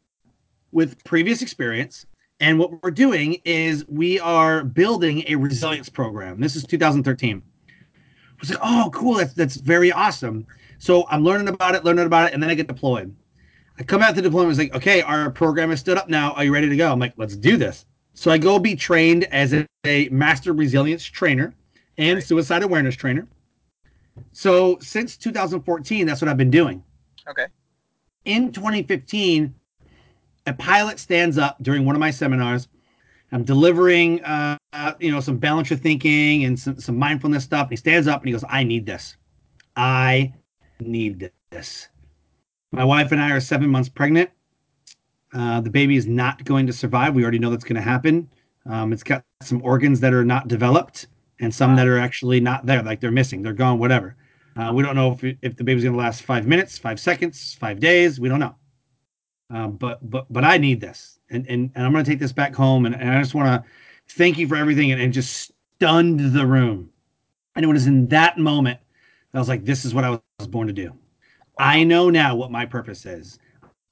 with 0.73 1.03
previous 1.05 1.43
experience. 1.43 2.07
And 2.41 2.59
what 2.59 2.83
we're 2.83 2.91
doing 2.91 3.41
is 3.45 3.87
we 3.89 4.21
are 4.21 4.65
building 4.65 5.25
a 5.29 5.37
resilience 5.37 5.89
program. 5.89 6.41
This 6.41 6.57
is 6.57 6.65
2013. 6.65 7.43
I 7.69 7.73
was 8.41 8.51
like, 8.51 8.59
oh, 8.63 8.91
cool. 8.93 9.15
That's 9.15 9.33
that's 9.33 9.57
very 9.57 9.91
awesome. 9.91 10.47
So 10.79 11.07
I'm 11.09 11.25
learning 11.25 11.49
about 11.49 11.75
it, 11.75 11.85
learning 11.85 12.05
about 12.05 12.29
it, 12.29 12.35
and 12.35 12.43
then 12.43 12.51
I 12.51 12.55
get 12.55 12.67
deployed. 12.67 13.15
I 13.79 13.83
come 13.83 14.03
out 14.03 14.15
to 14.17 14.23
deployment. 14.23 14.51
It's 14.51 14.59
like, 14.59 14.75
okay, 14.75 15.01
our 15.01 15.31
program 15.31 15.71
is 15.71 15.81
stood 15.81 15.97
up 15.97 16.09
now. 16.09 16.33
Are 16.33 16.45
you 16.45 16.53
ready 16.53 16.69
to 16.69 16.77
go? 16.77 16.93
I'm 16.93 16.99
like, 16.99 17.15
let's 17.17 17.37
do 17.37 17.57
this. 17.57 17.87
So 18.17 18.31
I 18.31 18.39
go 18.39 18.59
be 18.59 18.75
trained 18.75 19.25
as 19.25 19.53
a, 19.53 19.67
a 19.85 20.09
master 20.09 20.55
resilience 20.55 21.05
trainer 21.05 21.55
and 21.99 22.17
Right. 22.17 22.25
suicide 22.25 22.63
awareness 22.63 22.97
trainer. 22.97 23.29
So 24.33 24.79
since 24.81 25.17
2014, 25.19 26.07
that's 26.07 26.23
what 26.23 26.29
I've 26.29 26.39
been 26.39 26.51
doing. 26.51 26.83
Okay. 27.29 27.47
In 28.25 28.53
2015, 28.53 29.55
a 30.47 30.53
pilot 30.55 30.99
stands 30.99 31.37
up 31.37 31.63
during 31.63 31.85
one 31.85 31.95
of 31.95 32.01
my 32.01 32.11
seminars. 32.11 32.69
I'm 33.33 33.45
delivering, 33.45 34.25
uh, 34.25 34.57
uh, 34.73 34.95
you 34.99 35.13
know, 35.13 35.21
some 35.21 35.37
balance 35.37 35.69
your 35.69 35.79
thinking 35.79 36.45
and 36.45 36.59
some, 36.59 36.81
some 36.81 36.99
mindfulness 36.99 37.45
stuff. 37.45 37.65
And 37.65 37.73
he 37.73 37.77
stands 37.77 38.09
up 38.09 38.23
and 38.23 38.29
he 38.29 38.33
goes, 38.33 38.45
"I 38.49 38.65
need 38.65 38.87
this. 38.87 39.17
I 39.77 40.33
need 40.81 41.31
this." 41.51 41.89
My 42.73 42.85
wife 42.85 43.13
and 43.13 43.21
I 43.21 43.33
are 43.33 43.41
seven 43.41 43.69
months 43.69 43.89
pregnant. 43.91 44.31
Uh, 45.37 45.61
the 45.61 45.71
baby 45.71 45.97
is 45.97 46.07
not 46.07 46.43
going 46.45 46.67
to 46.67 46.73
survive. 46.73 47.15
We 47.15 47.23
already 47.23 47.39
know 47.39 47.51
that's 47.51 47.65
going 47.65 47.77
to 47.77 47.83
happen. 47.83 48.29
Um, 48.65 48.93
it's 48.93 49.03
got 49.03 49.23
some 49.43 49.61
organs 49.63 50.01
that 50.01 50.15
are 50.15 50.25
not 50.25 50.49
developed 50.49 51.09
and 51.41 51.55
some 51.55 51.77
that 51.77 51.87
are 51.87 51.99
actually 51.99 52.41
not 52.41 52.65
there, 52.65 52.83
like 52.83 53.01
they're 53.01 53.11
missing, 53.11 53.43
they're 53.43 53.53
gone, 53.53 53.79
whatever. 53.79 54.17
Uh, 54.57 54.73
we 54.75 54.83
don't 54.83 54.97
know 54.97 55.13
if, 55.13 55.37
if 55.43 55.57
the 55.57 55.63
baby's 55.63 55.85
going 55.85 55.93
to 55.93 55.99
last 55.99 56.23
five 56.23 56.47
minutes, 56.47 56.79
five 56.79 56.99
seconds, 56.99 57.55
five 57.61 57.79
days. 57.79 58.19
We 58.19 58.31
don't 58.31 58.41
know. 58.41 58.55
Um, 59.51 59.73
but 59.77 59.99
but 60.11 60.27
but 60.31 60.43
I 60.43 60.59
need 60.59 60.81
this, 60.81 61.21
and 61.31 61.47
and, 61.49 61.71
and 61.75 61.85
I'm 61.85 61.93
going 61.93 62.05
to 62.05 62.11
take 62.11 62.19
this 62.19 62.33
back 62.33 62.53
home, 62.53 62.85
and, 62.85 62.97
and 62.97 63.11
I 63.11 63.21
just 63.21 63.35
want 63.35 63.47
to 63.47 63.71
thank 64.15 64.39
you 64.39 64.49
for 64.49 64.57
everything, 64.57 64.91
and, 64.91 65.01
and 65.01 65.13
just 65.13 65.53
stunned 65.77 66.19
the 66.19 66.45
room. 66.45 66.91
And 67.55 67.65
it 67.65 67.69
was 67.69 67.87
in 67.87 68.09
that 68.09 68.39
moment 68.39 68.81
that 69.31 69.39
I 69.39 69.41
was 69.41 69.49
like, 69.49 69.65
this 69.65 69.85
is 69.85 69.95
what 69.95 70.05
I 70.05 70.11
was 70.11 70.49
born 70.49 70.67
to 70.67 70.73
do. 70.73 70.93
I 71.59 71.85
know 71.85 72.11
now 72.11 72.35
what 72.35 72.51
my 72.51 72.67
purpose 72.67 73.07
is. 73.07 73.39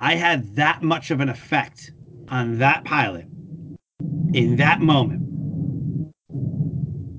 I 0.01 0.15
had 0.17 0.57
that 0.57 0.83
much 0.83 1.11
of 1.11 1.21
an 1.21 1.29
effect 1.29 1.93
on 2.29 2.59
that 2.59 2.85
pilot 2.85 3.27
in 4.33 4.57
that 4.57 4.81
moment. 4.81 5.23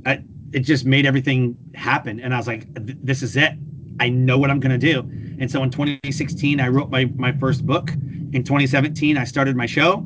I, 0.05 0.24
it 0.51 0.62
just 0.62 0.86
made 0.86 1.05
everything 1.05 1.58
happen. 1.74 2.20
And 2.20 2.34
I 2.34 2.38
was 2.38 2.48
like, 2.48 2.67
this 2.74 3.24
is 3.24 3.38
it. 3.38 3.53
I 4.00 4.10
know 4.10 4.38
what 4.38 4.51
I'm 4.51 4.60
going 4.60 4.77
to 4.77 4.94
do. 4.94 5.00
And 5.39 5.50
so 5.50 5.63
in 5.63 5.70
2016, 5.70 6.60
I 6.60 6.67
wrote 6.67 6.89
my, 6.89 7.05
my 7.15 7.32
first 7.32 7.65
book. 7.65 7.91
In 8.34 8.44
2017, 8.44 9.17
I 9.17 9.24
started 9.24 9.55
my 9.55 9.65
show. 9.65 10.05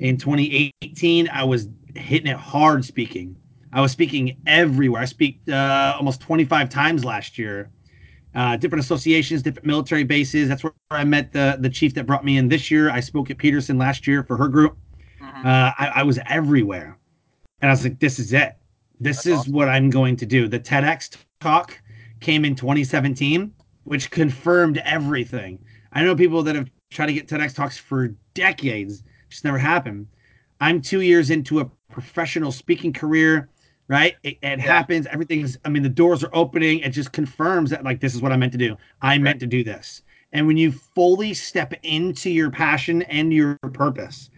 In 0.00 0.16
2018, 0.16 1.28
I 1.28 1.44
was 1.44 1.68
hitting 1.94 2.28
it 2.28 2.36
hard 2.36 2.84
speaking. 2.84 3.36
I 3.72 3.80
was 3.82 3.92
speaking 3.92 4.36
everywhere. 4.46 5.02
I 5.02 5.04
speak 5.04 5.40
uh, 5.48 5.94
almost 5.96 6.20
25 6.22 6.70
times 6.70 7.04
last 7.04 7.36
year 7.36 7.70
uh, 8.36 8.56
different 8.56 8.84
associations, 8.84 9.42
different 9.42 9.66
military 9.66 10.04
bases. 10.04 10.48
That's 10.48 10.62
where 10.62 10.72
I 10.90 11.04
met 11.04 11.32
the 11.32 11.56
the 11.58 11.70
chief 11.70 11.94
that 11.94 12.06
brought 12.06 12.24
me 12.24 12.36
in 12.36 12.48
this 12.48 12.70
year. 12.70 12.90
I 12.90 13.00
spoke 13.00 13.30
at 13.30 13.38
Peterson 13.38 13.78
last 13.78 14.06
year 14.06 14.22
for 14.22 14.36
her 14.36 14.46
group. 14.46 14.76
Mhm. 15.20 15.44
Uh, 15.44 15.72
I, 15.78 15.92
I 15.96 16.02
was 16.02 16.18
everywhere, 16.26 16.98
and 17.62 17.70
I 17.70 17.72
was 17.72 17.82
like, 17.82 17.98
"This 17.98 18.18
is 18.18 18.32
it. 18.34 18.56
This 19.00 19.16
That's 19.16 19.26
is 19.26 19.38
awesome. 19.40 19.52
what 19.54 19.68
I'm 19.68 19.88
going 19.90 20.16
to 20.16 20.26
do." 20.26 20.48
The 20.48 20.60
TEDx 20.60 21.16
talk 21.40 21.80
came 22.20 22.44
in 22.44 22.54
2017, 22.54 23.50
which 23.84 24.10
confirmed 24.10 24.78
everything. 24.84 25.58
I 25.92 26.04
know 26.04 26.14
people 26.14 26.42
that 26.42 26.54
have 26.54 26.70
tried 26.90 27.06
to 27.06 27.14
get 27.14 27.26
TEDx 27.28 27.54
talks 27.54 27.78
for 27.78 28.08
decades, 28.34 29.02
just 29.30 29.44
never 29.44 29.58
happened. 29.58 30.06
I'm 30.60 30.82
two 30.82 31.00
years 31.00 31.30
into 31.30 31.60
a 31.60 31.64
professional 31.90 32.52
speaking 32.52 32.92
career 32.92 33.48
right? 33.88 34.16
It, 34.22 34.38
it 34.42 34.60
happens. 34.60 35.06
Everything's, 35.06 35.58
I 35.64 35.68
mean, 35.68 35.82
the 35.82 35.88
doors 35.88 36.24
are 36.24 36.30
opening. 36.32 36.80
It 36.80 36.90
just 36.90 37.12
confirms 37.12 37.70
that, 37.70 37.84
like, 37.84 38.00
this 38.00 38.14
is 38.14 38.22
what 38.22 38.32
I 38.32 38.36
meant 38.36 38.52
to 38.52 38.58
do. 38.58 38.76
I 39.02 39.18
meant 39.18 39.40
to 39.40 39.46
do 39.46 39.62
this. 39.64 40.02
And 40.32 40.46
when 40.46 40.56
you 40.56 40.72
fully 40.72 41.34
step 41.34 41.72
into 41.82 42.30
your 42.30 42.50
passion 42.50 43.02
and 43.02 43.32
your 43.32 43.56
purpose, 43.72 44.30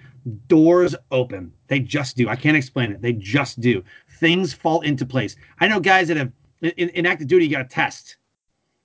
doors 0.47 0.95
open. 1.11 1.53
They 1.69 1.81
just 1.81 2.17
do. 2.17 2.29
I 2.29 2.37
can't 2.37 2.57
explain 2.57 2.93
it. 2.93 3.01
They 3.01 3.13
just 3.13 3.61
do. 3.61 3.83
Things 4.21 4.53
fall 4.53 4.81
into 4.83 5.07
place. 5.07 5.37
I 5.61 5.69
know 5.69 5.81
guys 5.81 6.09
that 6.09 6.17
have, 6.17 6.33
in, 6.61 6.89
in 6.91 7.07
active 7.07 7.29
duty, 7.29 7.47
you 7.47 7.53
got 7.53 7.63
a 7.63 7.69
test 7.69 8.17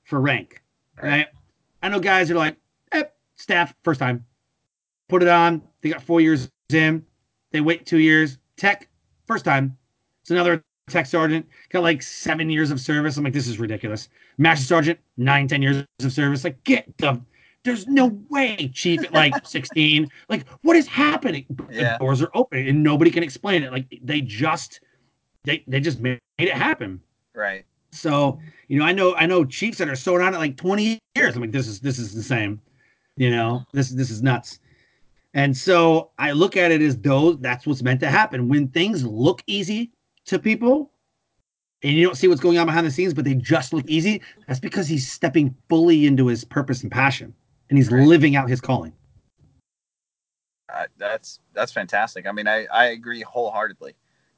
for 0.03 0.21
rank, 0.21 0.61
right? 1.01 1.09
Right. 1.09 1.27
I 1.81 1.89
know 1.89 1.99
guys 1.99 2.29
that 2.29 2.35
are 2.35 2.37
like, 2.37 2.55
eh, 2.93 3.03
staff, 3.35 3.75
first 3.83 3.99
time. 3.99 4.25
Put 5.09 5.21
it 5.21 5.27
on. 5.27 5.61
They 5.81 5.89
got 5.89 6.01
four 6.01 6.21
years 6.21 6.49
in. 6.71 7.05
They 7.51 7.59
wait 7.59 7.85
two 7.85 7.99
years. 7.99 8.37
Tech, 8.55 8.87
first 9.27 9.43
time. 9.43 9.77
It's 10.23 10.31
another 10.31 10.63
tech 10.89 11.05
sergeant, 11.05 11.45
got 11.69 11.83
like 11.83 12.01
seven 12.01 12.49
years 12.49 12.71
of 12.71 12.79
service. 12.79 13.17
I'm 13.17 13.23
like, 13.23 13.33
this 13.33 13.47
is 13.47 13.59
ridiculous. 13.59 14.09
Master 14.37 14.65
sergeant, 14.65 14.99
nine, 15.17 15.47
ten 15.47 15.61
years 15.61 15.83
of 16.01 16.11
service. 16.11 16.43
Like, 16.43 16.63
get 16.63 16.97
the 16.97 17.21
there's 17.63 17.87
no 17.87 18.07
way, 18.29 18.69
chief, 18.73 19.03
at 19.03 19.13
like 19.13 19.33
16. 19.45 20.09
Like, 20.29 20.47
what 20.61 20.75
is 20.75 20.87
happening? 20.87 21.45
Yeah. 21.69 21.93
The 21.93 21.99
doors 21.99 22.21
are 22.21 22.31
open 22.33 22.67
and 22.67 22.83
nobody 22.83 23.11
can 23.11 23.23
explain 23.23 23.63
it. 23.63 23.71
Like 23.71 23.85
they 24.01 24.21
just 24.21 24.81
they 25.43 25.63
they 25.67 25.79
just 25.79 25.99
made 25.99 26.19
it 26.37 26.53
happen. 26.53 27.01
Right. 27.35 27.65
So, 27.91 28.39
you 28.67 28.79
know, 28.79 28.85
I 28.85 28.91
know 28.91 29.15
I 29.15 29.25
know 29.25 29.45
chiefs 29.45 29.77
that 29.77 29.89
are 29.89 29.95
sewing 29.95 30.21
on 30.21 30.33
it 30.33 30.37
like 30.37 30.57
20 30.57 30.99
years. 31.15 31.35
I'm 31.35 31.41
like, 31.41 31.51
this 31.51 31.67
is 31.67 31.79
this 31.79 31.99
is 31.99 32.13
the 32.13 32.23
same. 32.23 32.61
You 33.15 33.29
know, 33.29 33.63
this 33.73 33.89
this 33.89 34.09
is 34.09 34.21
nuts. 34.21 34.59
And 35.35 35.55
so 35.55 36.11
I 36.19 36.31
look 36.31 36.57
at 36.57 36.71
it 36.71 36.81
as 36.81 36.97
though 36.97 37.33
that's 37.33 37.65
what's 37.65 37.81
meant 37.81 37.99
to 38.01 38.09
happen. 38.09 38.49
When 38.49 38.67
things 38.67 39.03
look 39.03 39.41
easy 39.47 39.91
to 40.25 40.39
people 40.39 40.91
and 41.83 41.93
you 41.93 42.05
don't 42.05 42.15
see 42.15 42.27
what's 42.27 42.41
going 42.41 42.57
on 42.57 42.65
behind 42.65 42.87
the 42.87 42.91
scenes, 42.91 43.13
but 43.13 43.25
they 43.25 43.35
just 43.35 43.73
look 43.73 43.85
easy, 43.87 44.21
that's 44.47 44.59
because 44.59 44.87
he's 44.87 45.11
stepping 45.11 45.55
fully 45.69 46.05
into 46.05 46.27
his 46.27 46.45
purpose 46.45 46.81
and 46.83 46.91
passion 46.91 47.33
and 47.69 47.77
he's 47.77 47.91
Right. 47.91 48.07
living 48.07 48.35
out 48.35 48.49
his 48.49 48.61
calling. 48.61 48.93
Uh, 50.73 50.85
that's 50.97 51.39
that's 51.53 51.71
fantastic. 51.71 52.25
I 52.27 52.31
mean, 52.31 52.47
I, 52.47 52.65
I 52.73 52.85
agree 52.87 53.21
wholeheartedly, 53.21 53.93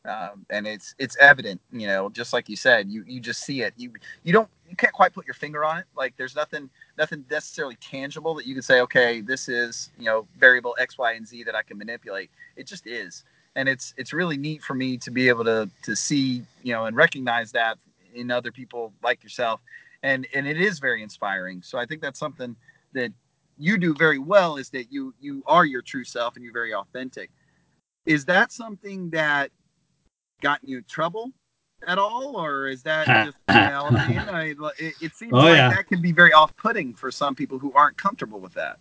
um, 0.06 0.46
and 0.50 0.68
it's 0.68 0.94
it's 1.00 1.16
evident. 1.18 1.62
You 1.72 1.88
know, 1.88 2.10
just 2.10 2.34
like 2.34 2.50
you 2.50 2.58
said, 2.58 2.90
you 2.90 3.04
you 3.08 3.22
just 3.22 3.44
see 3.44 3.62
it. 3.62 3.74
You 3.78 3.94
you 4.24 4.34
don't 4.34 4.50
you 4.70 4.76
can't 4.76 4.92
quite 4.94 5.14
put 5.14 5.26
your 5.26 5.34
finger 5.34 5.64
on 5.64 5.78
it. 5.78 5.86
Like 5.96 6.16
there's 6.18 6.36
nothing 6.36 6.70
nothing 6.98 7.24
necessarily 7.32 7.78
tangible 7.78 8.36
that 8.36 8.46
you 8.46 8.54
can 8.54 8.64
say, 8.64 8.82
okay, 8.82 9.22
this 9.22 9.48
is 9.48 9.92
you 9.98 10.06
know 10.06 10.28
variable 10.38 10.76
X, 10.80 10.98
Y, 10.98 11.14
and 11.14 11.26
Z 11.28 11.44
that 11.44 11.56
I 11.56 11.62
can 11.62 11.78
manipulate. 11.78 12.32
It 12.58 12.68
just 12.68 12.86
is, 12.86 13.24
and 13.56 13.70
it's 13.70 13.94
it's 13.98 14.14
really 14.14 14.38
neat 14.38 14.64
for 14.64 14.74
me 14.74 14.98
to 14.98 15.12
be 15.12 15.30
able 15.30 15.44
to 15.46 15.70
to 15.84 15.96
see 15.96 16.44
you 16.64 16.74
know 16.74 16.86
and 16.86 16.96
recognize 16.96 17.52
that 17.54 17.78
in 18.14 18.32
other 18.32 18.52
people 18.52 18.94
like 19.04 19.24
yourself, 19.24 19.62
and 20.04 20.28
and 20.34 20.48
it 20.48 20.60
is 20.60 20.80
very 20.80 21.04
inspiring. 21.04 21.62
So 21.62 21.78
I 21.78 21.86
think 21.86 22.02
that's 22.02 22.20
something 22.20 22.56
that 22.94 23.12
you 23.58 23.78
do 23.78 23.94
very 23.94 24.20
well 24.20 24.58
is 24.58 24.70
that 24.72 24.92
you 24.92 25.14
you 25.20 25.44
are 25.48 25.66
your 25.66 25.82
true 25.82 26.04
self 26.04 26.36
and 26.36 26.44
you're 26.44 26.54
very 26.54 26.74
authentic. 26.74 27.30
Is 28.06 28.26
that 28.26 28.52
something 28.52 29.10
that 29.12 29.52
got 30.42 30.60
you 30.64 30.78
in 30.80 30.84
trouble 30.84 31.32
at 31.88 31.98
all, 31.98 32.36
or 32.36 32.68
is 32.68 32.84
that 32.84 33.08
just? 33.26 33.38
And 33.48 34.30
I, 34.30 34.54
it, 34.78 34.94
it 35.02 35.16
seems 35.16 35.34
Oh, 35.34 35.38
like 35.38 35.58
yeah. 35.58 35.70
that 35.70 35.88
can 35.88 36.02
be 36.02 36.12
very 36.12 36.34
off-putting 36.34 36.94
for 36.94 37.12
some 37.12 37.36
people 37.36 37.58
who 37.60 37.72
aren't 37.74 37.98
comfortable 37.98 38.40
with 38.40 38.54
that. 38.54 38.78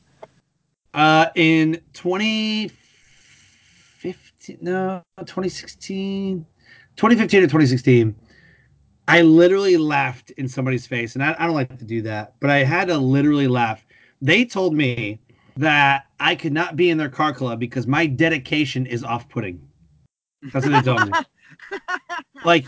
Uh, 0.92 1.26
in 1.34 1.80
2015, 1.94 2.72
no, 4.60 5.02
2016, 5.18 6.44
2015 6.96 7.40
or 7.40 7.46
2016, 7.46 8.14
I 9.06 9.20
literally 9.22 9.76
laughed 9.76 10.30
in 10.32 10.48
somebody's 10.48 10.86
face, 10.86 11.14
and 11.14 11.22
I, 11.22 11.36
I 11.38 11.46
don't 11.46 11.54
like 11.54 11.76
to 11.78 11.84
do 11.84 12.02
that, 12.02 12.34
but 12.40 12.50
I 12.50 12.64
had 12.64 12.88
to 12.88 12.96
literally 12.96 13.48
laugh. 13.48 13.84
They 14.22 14.44
told 14.44 14.74
me 14.74 15.20
that 15.56 16.06
I 16.20 16.34
could 16.34 16.52
not 16.52 16.76
be 16.76 16.90
in 16.90 16.98
their 16.98 17.08
car 17.08 17.32
club 17.32 17.60
because 17.60 17.86
my 17.86 18.06
dedication 18.06 18.86
is 18.86 19.04
off-putting. 19.04 19.60
That's 20.52 20.66
what 20.66 20.72
they 20.72 20.92
told 20.92 21.10
me. 21.10 21.18
like 22.44 22.66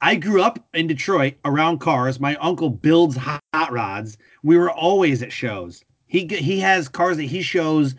I 0.00 0.16
grew 0.16 0.42
up 0.42 0.58
in 0.74 0.88
Detroit 0.88 1.34
around 1.44 1.78
cars. 1.78 2.18
My 2.18 2.34
uncle 2.36 2.70
builds 2.70 3.16
hot 3.16 3.40
rods. 3.70 4.18
We 4.42 4.56
were 4.56 4.70
always 4.70 5.22
at 5.22 5.32
shows. 5.32 5.84
He 6.06 6.26
he 6.26 6.58
has 6.60 6.88
cars 6.88 7.16
that 7.16 7.24
he 7.24 7.42
shows 7.42 7.94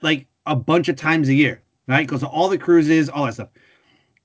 like 0.00 0.26
a 0.46 0.54
bunch 0.54 0.88
of 0.88 0.96
times 0.96 1.28
a 1.28 1.34
year, 1.34 1.60
right? 1.88 2.06
Goes 2.06 2.20
to 2.20 2.28
all 2.28 2.48
the 2.48 2.58
cruises, 2.58 3.08
all 3.08 3.24
that 3.26 3.34
stuff. 3.34 3.48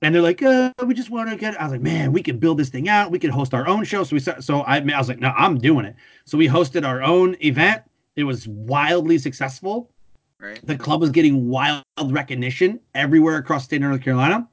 And 0.02 0.14
they're 0.14 0.22
like, 0.22 0.42
uh, 0.42 0.70
we 0.86 0.92
just 0.92 1.10
want 1.10 1.30
to 1.30 1.36
get. 1.36 1.54
It. 1.54 1.60
I 1.60 1.64
was 1.64 1.72
like, 1.72 1.80
man, 1.80 2.12
we 2.12 2.22
could 2.22 2.38
build 2.38 2.58
this 2.58 2.68
thing 2.68 2.88
out. 2.88 3.10
We 3.10 3.18
could 3.18 3.30
host 3.30 3.54
our 3.54 3.66
own 3.66 3.84
show. 3.84 4.04
So 4.04 4.14
we 4.14 4.20
start, 4.20 4.44
so 4.44 4.60
I, 4.60 4.76
I 4.76 4.98
was 4.98 5.08
like, 5.08 5.18
no, 5.18 5.32
I'm 5.36 5.58
doing 5.58 5.86
it. 5.86 5.96
So 6.26 6.36
we 6.36 6.46
hosted 6.46 6.86
our 6.86 7.02
own 7.02 7.36
event. 7.42 7.82
It 8.16 8.24
was 8.24 8.46
wildly 8.46 9.18
successful. 9.18 9.90
Right. 10.38 10.60
The 10.66 10.76
club 10.76 11.00
was 11.00 11.10
getting 11.10 11.48
wild 11.48 11.84
recognition 12.02 12.80
everywhere 12.94 13.36
across 13.36 13.64
state 13.64 13.76
of 13.76 13.88
North 13.88 14.02
Carolina. 14.02 14.46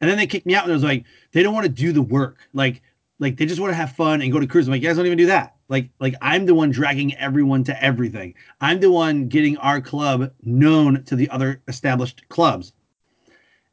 And 0.00 0.10
then 0.10 0.18
they 0.18 0.26
kicked 0.26 0.46
me 0.46 0.54
out 0.54 0.64
and 0.64 0.72
I 0.72 0.74
was 0.74 0.84
like, 0.84 1.04
they 1.32 1.42
don't 1.42 1.54
want 1.54 1.64
to 1.64 1.72
do 1.72 1.92
the 1.92 2.02
work. 2.02 2.38
Like, 2.52 2.82
like 3.18 3.36
they 3.36 3.46
just 3.46 3.60
want 3.60 3.70
to 3.70 3.76
have 3.76 3.92
fun 3.92 4.20
and 4.20 4.30
go 4.32 4.40
to 4.40 4.46
cruise. 4.46 4.66
I'm 4.66 4.72
like, 4.72 4.82
you 4.82 4.88
guys 4.88 4.96
don't 4.96 5.06
even 5.06 5.18
do 5.18 5.26
that. 5.26 5.56
Like, 5.70 5.90
like 6.00 6.14
I'm 6.20 6.46
the 6.46 6.54
one 6.54 6.70
dragging 6.70 7.14
everyone 7.16 7.64
to 7.64 7.82
everything. 7.82 8.34
I'm 8.60 8.80
the 8.80 8.90
one 8.90 9.28
getting 9.28 9.56
our 9.58 9.80
club 9.80 10.32
known 10.42 11.04
to 11.04 11.16
the 11.16 11.30
other 11.30 11.62
established 11.68 12.28
clubs. 12.28 12.74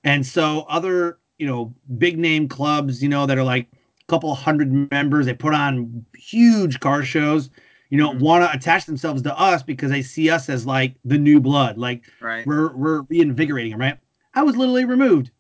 And 0.04 0.26
so 0.26 0.66
other, 0.70 1.20
you 1.38 1.48
know, 1.48 1.74
big 1.98 2.18
name 2.18 2.48
clubs, 2.48 3.02
you 3.04 3.10
know, 3.10 3.26
that 3.26 3.38
are 3.38 3.44
like 3.44 3.68
a 3.74 4.06
couple 4.08 4.34
hundred 4.36 4.92
members, 4.92 5.26
they 5.26 5.34
put 5.34 5.54
on 5.54 6.06
huge 6.16 6.80
car 6.80 7.04
shows, 7.04 7.50
you 7.90 7.98
know, 7.98 8.12
Mhm. 8.14 8.20
want 8.20 8.44
to 8.44 8.56
attach 8.56 8.86
themselves 8.86 9.22
to 9.24 9.38
us 9.40 9.64
because 9.64 9.92
they 9.92 10.02
see 10.02 10.30
us 10.30 10.50
as 10.50 10.66
like 10.66 10.96
the 11.06 11.18
new 11.18 11.40
blood. 11.40 11.78
Like 11.78 12.04
Right. 12.20 12.46
we're 12.46 12.76
we're 12.76 13.02
reinvigorating 13.10 13.72
them, 13.72 13.82
right? 13.82 13.98
I 14.34 14.44
was 14.44 14.56
literally 14.56 14.86
removed. 14.86 15.32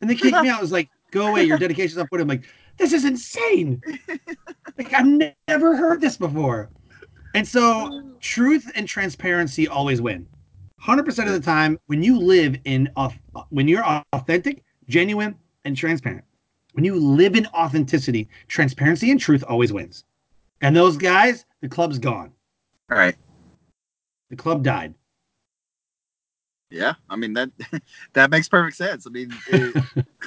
And 0.00 0.10
they 0.10 0.16
kicked 0.16 0.40
me 0.40 0.48
out. 0.50 0.58
It 0.60 0.62
was 0.62 0.72
like, 0.72 0.90
go 1.10 1.28
away, 1.28 1.44
your 1.44 1.58
dedication's 1.58 1.98
not 1.98 2.10
put. 2.10 2.20
I'm 2.20 2.28
like, 2.28 2.44
this 2.78 2.92
is 2.92 3.04
insane. 3.04 3.82
like 4.78 4.92
I've 4.92 5.06
ne- 5.06 5.36
never 5.48 5.76
heard 5.76 6.00
this 6.00 6.16
before. 6.16 6.70
And 7.34 7.46
so 7.46 8.14
truth 8.20 8.70
and 8.74 8.86
transparency 8.86 9.68
always 9.68 10.00
win. 10.00 10.26
100% 10.82 11.26
of 11.26 11.32
the 11.32 11.40
time 11.40 11.78
when 11.86 12.02
you 12.02 12.18
live 12.18 12.56
in 12.64 12.90
when 13.50 13.68
you're 13.68 13.84
authentic, 14.12 14.64
genuine 14.88 15.36
and 15.64 15.76
transparent. 15.76 16.24
When 16.72 16.84
you 16.84 16.96
live 16.96 17.36
in 17.36 17.46
authenticity, 17.48 18.28
transparency 18.48 19.10
and 19.10 19.20
truth 19.20 19.44
always 19.46 19.72
wins. 19.72 20.04
And 20.60 20.74
those 20.74 20.96
guys, 20.96 21.44
the 21.60 21.68
club's 21.68 21.98
gone. 21.98 22.32
All 22.90 22.98
right. 22.98 23.16
The 24.30 24.36
club 24.36 24.62
died. 24.62 24.94
Yeah, 26.72 26.94
I 27.10 27.16
mean 27.16 27.34
that 27.34 27.50
that 28.14 28.30
makes 28.30 28.48
perfect 28.48 28.76
sense. 28.78 29.06
I 29.06 29.10
mean, 29.10 29.32
it, 29.46 29.76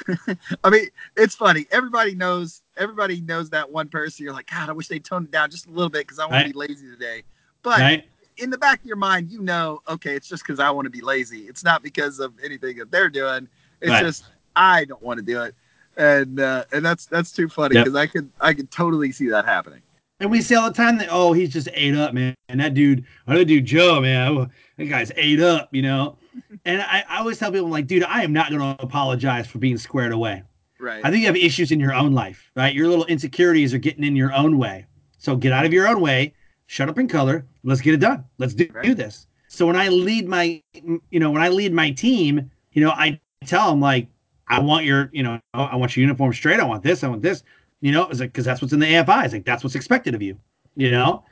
I 0.64 0.70
mean 0.70 0.88
it's 1.18 1.36
funny. 1.36 1.66
Everybody 1.72 2.14
knows. 2.16 2.62
Everybody 2.78 3.22
knows 3.22 3.50
that 3.50 3.72
one 3.72 3.88
person. 3.90 4.24
You're 4.26 4.34
like, 4.34 4.50
God, 4.50 4.70
I 4.70 4.74
wish 4.74 4.88
they 4.88 5.00
toned 5.00 5.26
it 5.26 5.32
down 5.32 5.50
just 5.50 5.66
a 5.66 5.72
little 5.72 5.90
bit 5.90 6.02
because 6.06 6.20
I 6.20 6.24
want 6.24 6.34
Right. 6.34 6.48
to 6.48 6.54
be 6.54 6.58
lazy 6.60 6.88
today. 6.90 7.24
But 7.64 7.80
right? 7.80 8.04
in 8.38 8.50
the 8.52 8.58
back 8.58 8.80
of 8.82 8.86
your 8.86 8.98
mind, 8.98 9.32
you 9.32 9.42
know, 9.42 9.82
okay, 9.88 10.14
it's 10.16 10.28
just 10.28 10.44
because 10.44 10.60
I 10.60 10.70
want 10.70 10.86
to 10.86 10.90
be 10.92 11.02
lazy. 11.02 11.40
It's 11.48 11.64
not 11.64 11.82
because 11.82 12.20
of 12.20 12.34
anything 12.44 12.78
that 12.78 12.92
they're 12.92 13.10
doing. 13.10 13.48
It's 13.82 13.92
Right. 13.92 14.04
just 14.04 14.26
I 14.56 14.86
don't 14.86 15.02
want 15.02 15.18
to 15.18 15.26
do 15.26 15.42
it, 15.42 15.56
and 15.98 16.40
uh, 16.40 16.66
and 16.72 16.86
that's 16.86 17.08
that's 17.08 17.32
too 17.32 17.50
funny 17.50 17.76
Yep. 17.76 17.86
because 17.86 17.96
I 17.98 18.06
could 18.08 18.30
I 18.40 18.54
could 18.54 18.70
totally 18.70 19.12
see 19.12 19.30
that 19.30 19.46
happening. 19.46 19.82
And 20.22 20.32
we 20.32 20.42
see 20.42 20.56
all 20.56 20.70
the 20.70 20.76
time 20.76 20.98
that 21.00 21.08
oh 21.12 21.34
he's 21.34 21.52
just 21.52 21.68
ate 21.74 21.96
up, 21.96 22.14
man. 22.14 22.36
And 22.50 22.60
that 22.60 22.74
dude, 22.74 23.04
oh, 23.28 23.34
that 23.38 23.46
dude 23.46 23.66
Joe, 23.66 24.00
man, 24.00 24.50
that 24.78 24.86
guy's 24.86 25.12
ate 25.16 25.40
up, 25.42 25.70
you 25.74 25.82
know. 25.82 26.18
And 26.66 26.82
I, 26.82 27.04
I 27.08 27.20
always 27.20 27.38
tell 27.38 27.52
people 27.52 27.70
like, 27.70 27.88
dude, 27.88 28.04
I 28.04 28.24
am 28.24 28.34
not 28.34 28.50
going 28.50 28.62
to 28.62 28.84
apologize 28.84 29.48
for 29.48 29.60
being 29.60 29.78
squared 29.78 30.12
away. 30.12 30.44
Right. 30.80 31.02
I 31.04 31.10
think 31.10 31.22
you 31.22 31.28
have 31.28 31.38
issues 31.38 31.72
in 31.72 31.80
your 31.80 31.94
own 31.94 32.14
life, 32.14 32.52
right? 32.56 32.74
Your 32.74 32.88
little 32.88 33.06
insecurities 33.06 33.74
are 33.74 33.78
getting 33.78 34.04
in 34.04 34.16
your 34.16 34.34
own 34.34 34.58
way. 34.58 34.86
So 35.18 35.36
get 35.36 35.52
out 35.52 35.66
of 35.66 35.74
your 35.74 35.88
own 35.88 36.02
way, 36.02 36.34
shut 36.68 36.90
up 36.90 37.00
in 37.00 37.08
color. 37.08 37.46
Let's 37.64 37.82
get 37.82 37.94
it 37.94 38.00
done. 38.00 38.26
Let's 38.38 38.54
do, 38.54 38.68
Right. 38.74 38.84
do 38.84 38.94
this. 38.94 39.28
So 39.48 39.66
when 39.66 39.76
I 39.76 39.88
lead 39.88 40.28
my, 40.28 40.62
you 40.74 41.20
know, 41.20 41.32
when 41.32 41.42
I 41.42 41.50
lead 41.50 41.74
my 41.74 41.92
team, 41.92 42.52
you 42.74 42.84
know, 42.84 42.92
I 42.92 43.20
tell 43.46 43.70
them 43.70 43.80
like, 43.80 44.08
I 44.48 44.60
want 44.60 44.86
your, 44.86 45.10
you 45.14 45.24
know, 45.24 45.40
I 45.54 45.76
want 45.76 45.96
your 45.96 46.02
uniform 46.02 46.34
straight. 46.34 46.60
I 46.60 46.66
want 46.66 46.84
this. 46.84 47.04
I 47.04 47.08
want 47.08 47.22
this. 47.22 47.42
You 47.82 47.92
know, 47.92 48.08
it's 48.10 48.20
like 48.20 48.32
because 48.32 48.46
that's 48.46 48.62
what's 48.62 48.74
in 48.74 48.80
the 48.80 48.86
AFI. 48.86 49.26
It's 49.26 49.34
like 49.34 49.46
that's 49.46 49.64
what's 49.64 49.76
expected 49.76 50.14
of 50.14 50.22
you. 50.22 50.38
You 50.76 50.92
know, 50.92 51.24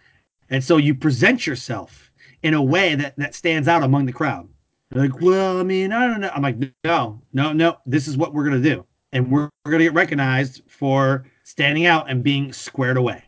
and 0.49 0.63
so 0.63 0.77
you 0.77 0.95
present 0.95 1.45
yourself 1.45 2.11
in 2.43 2.53
a 2.53 2.61
way 2.61 2.95
that 2.95 3.15
that 3.17 3.35
stands 3.35 3.67
out 3.67 3.83
among 3.83 4.05
the 4.05 4.13
crowd. 4.13 4.47
They're 4.93 5.09
like, 5.09 5.21
well, 5.21 5.59
I 5.59 5.63
mean, 5.63 5.91
I 5.91 6.05
don't 6.05 6.21
know. 6.21 6.29
I'm 6.33 6.43
like, 6.43 6.57
no, 6.83 7.19
no, 7.33 7.51
no. 7.51 7.77
This 7.87 8.07
is 8.07 8.15
what 8.15 8.33
we're 8.33 8.43
gonna 8.43 8.61
do, 8.61 8.85
and 9.11 9.31
we're, 9.31 9.49
we're 9.65 9.71
gonna 9.71 9.85
get 9.85 9.93
recognized 9.93 10.61
for 10.67 11.25
standing 11.43 11.87
out 11.87 12.11
and 12.11 12.23
being 12.23 12.53
squared 12.53 12.97
away. 12.97 13.23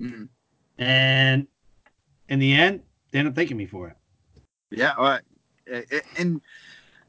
Mhm. 0.00 0.28
And 0.78 1.46
in 2.28 2.40
the 2.40 2.52
end, 2.52 2.82
they 3.12 3.20
end 3.20 3.28
up 3.28 3.36
thanking 3.36 3.56
me 3.56 3.66
for 3.66 3.88
it. 3.88 3.96
Yeah, 4.70 4.94
all 4.98 5.04
right. 5.04 5.22
And 6.18 6.40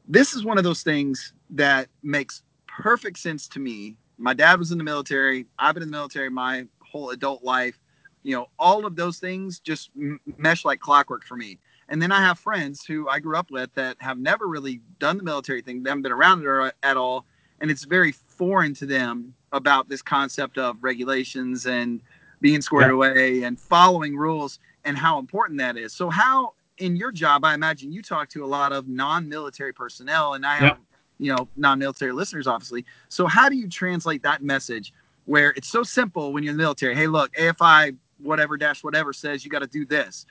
this 0.06 0.32
is 0.32 0.44
one 0.44 0.58
of 0.58 0.64
those 0.64 0.82
things 0.82 1.32
that 1.50 1.88
makes 2.02 2.42
perfect 2.66 3.18
sense 3.18 3.48
to 3.48 3.58
me. 3.58 3.96
My 4.16 4.32
dad 4.32 4.60
was 4.60 4.70
in 4.70 4.78
the 4.78 4.84
military. 4.84 5.46
I've 5.58 5.74
been 5.74 5.82
in 5.82 5.90
the 5.90 5.96
military 5.96 6.30
my 6.30 6.66
whole 6.80 7.10
adult 7.10 7.42
life. 7.42 7.78
You 8.22 8.36
know, 8.36 8.46
all 8.58 8.86
of 8.86 8.94
those 8.94 9.18
things 9.18 9.58
just 9.58 9.90
mesh 10.38 10.64
like 10.64 10.78
clockwork 10.80 11.24
for 11.24 11.36
me. 11.36 11.58
And 11.88 12.00
then 12.02 12.12
I 12.12 12.20
have 12.20 12.38
friends 12.38 12.84
who 12.84 13.08
I 13.08 13.18
grew 13.18 13.36
up 13.36 13.50
with 13.50 13.72
that 13.74 13.96
have 14.00 14.18
never 14.18 14.46
really 14.46 14.80
done 14.98 15.16
the 15.16 15.22
military 15.22 15.62
thing, 15.62 15.82
they 15.82 15.90
haven't 15.90 16.02
been 16.02 16.12
around 16.12 16.44
it 16.44 16.74
at 16.82 16.96
all. 16.96 17.24
And 17.60 17.70
it's 17.70 17.84
very 17.84 18.12
foreign 18.12 18.74
to 18.74 18.86
them 18.86 19.34
about 19.52 19.88
this 19.88 20.02
concept 20.02 20.58
of 20.58 20.76
regulations 20.82 21.66
and 21.66 22.00
being 22.40 22.60
squared 22.60 22.90
Yeah. 22.90 22.94
away 22.94 23.42
and 23.42 23.58
following 23.58 24.16
rules 24.16 24.60
and 24.84 24.96
how 24.96 25.18
important 25.18 25.58
that 25.58 25.76
is. 25.76 25.92
So, 25.92 26.10
how 26.10 26.52
in 26.76 26.94
your 26.94 27.10
job, 27.10 27.44
I 27.44 27.54
imagine 27.54 27.90
you 27.90 28.02
talk 28.02 28.28
to 28.30 28.44
a 28.44 28.46
lot 28.46 28.72
of 28.72 28.86
non-military 28.86 29.72
personnel, 29.72 30.34
and 30.34 30.46
I 30.46 30.54
have, 30.56 30.62
Yep. 30.62 30.78
you 31.18 31.34
know, 31.34 31.48
non-military 31.56 32.12
listeners, 32.12 32.46
obviously. 32.46 32.84
So, 33.08 33.26
how 33.26 33.48
do 33.48 33.56
you 33.56 33.68
translate 33.68 34.22
that 34.22 34.42
message 34.42 34.92
where 35.24 35.50
it's 35.56 35.68
so 35.68 35.82
simple 35.82 36.32
when 36.32 36.44
you're 36.44 36.52
in 36.52 36.56
the 36.56 36.62
military? 36.62 36.94
Hey, 36.94 37.08
look, 37.08 37.32
AFI 37.34 37.96
whatever 38.18 38.56
dash 38.56 38.82
whatever 38.82 39.12
says 39.12 39.44
you 39.44 39.50
got 39.50 39.60
to 39.60 39.66
do 39.66 39.84
this. 39.84 40.26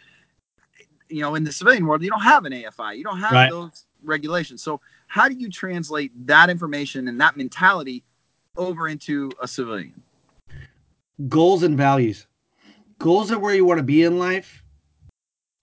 You 1.10 1.22
know, 1.22 1.36
in 1.36 1.44
the 1.44 1.52
civilian 1.52 1.86
world, 1.86 2.02
you 2.04 2.10
don't 2.10 2.22
have 2.22 2.46
an 2.46 2.54
AFI, 2.54 2.98
you 2.98 3.04
don't 3.04 3.20
have 3.20 3.34
Right. 3.34 3.50
those 3.50 3.86
regulations. 4.04 4.62
So, 4.62 4.82
how 5.08 5.28
do 5.30 5.36
you 5.36 5.50
translate 5.50 6.12
that 6.28 6.50
information 6.50 7.08
and 7.08 7.20
that 7.22 7.38
mentality 7.38 8.04
over 8.58 8.88
into 8.88 9.32
a 9.42 9.48
civilian? 9.48 10.02
Goals 11.28 11.64
and 11.64 11.78
values. 11.78 12.28
Goals 13.00 13.32
are 13.32 13.40
where 13.40 13.56
you 13.56 13.66
want 13.66 13.78
to 13.80 13.84
be 13.84 14.04
in 14.04 14.20
life, 14.20 14.64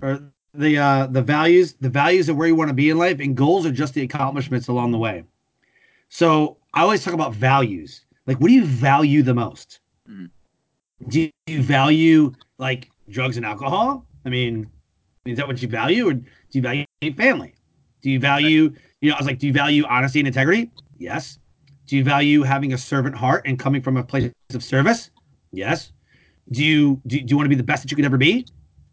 or 0.02 0.32
the 0.54 0.78
uh, 0.78 1.06
the 1.06 1.22
values. 1.22 1.74
The 1.74 1.90
values 1.90 2.28
are 2.30 2.34
where 2.34 2.48
you 2.48 2.54
want 2.54 2.68
to 2.68 2.74
be 2.74 2.90
in 2.90 2.98
life, 2.98 3.20
and 3.20 3.36
goals 3.36 3.66
are 3.66 3.72
just 3.72 3.94
the 3.94 4.02
accomplishments 4.02 4.68
along 4.68 4.92
the 4.92 4.98
way. 4.98 5.24
So 6.08 6.56
I 6.72 6.82
always 6.82 7.04
talk 7.04 7.14
about 7.14 7.34
values. 7.34 8.04
Like, 8.26 8.40
what 8.40 8.48
do 8.48 8.54
you 8.54 8.64
value 8.64 9.22
the 9.22 9.34
most? 9.34 9.80
Mhm. 10.08 10.30
Do 11.08 11.28
you 11.46 11.62
value 11.62 12.32
like 12.58 12.90
drugs 13.10 13.36
and 13.36 13.44
alcohol? 13.44 14.06
I 14.24 14.30
mean, 14.30 14.70
is 15.24 15.38
that 15.38 15.46
what 15.46 15.60
you 15.62 15.68
value, 15.68 16.08
or 16.08 16.14
do 16.14 16.24
you 16.52 16.62
value 16.62 16.84
family? 17.16 17.54
Do 18.02 18.10
you 18.10 18.20
value, 18.20 18.72
you 19.00 19.08
know, 19.10 19.14
I 19.14 19.18
was 19.18 19.26
like, 19.26 19.38
do 19.38 19.46
you 19.46 19.52
value 19.52 19.84
honesty 19.86 20.18
and 20.18 20.28
integrity? 20.28 20.70
Yes. 20.98 21.38
Do 21.86 21.96
you 21.96 22.04
value 22.04 22.42
having 22.42 22.72
a 22.72 22.78
servant 22.78 23.14
heart 23.14 23.42
and 23.46 23.58
coming 23.58 23.80
from 23.80 23.96
a 23.96 24.02
place 24.04 24.30
of 24.54 24.62
service? 24.62 25.10
Yes. 25.52 25.92
Do 26.50 26.62
you 26.62 27.00
do, 27.06 27.20
do 27.20 27.26
you 27.26 27.36
want 27.36 27.46
to 27.46 27.50
be 27.50 27.54
the 27.54 27.62
best 27.62 27.82
that 27.82 27.90
you 27.90 27.96
could 27.96 28.04
ever 28.04 28.18
be? 28.18 28.46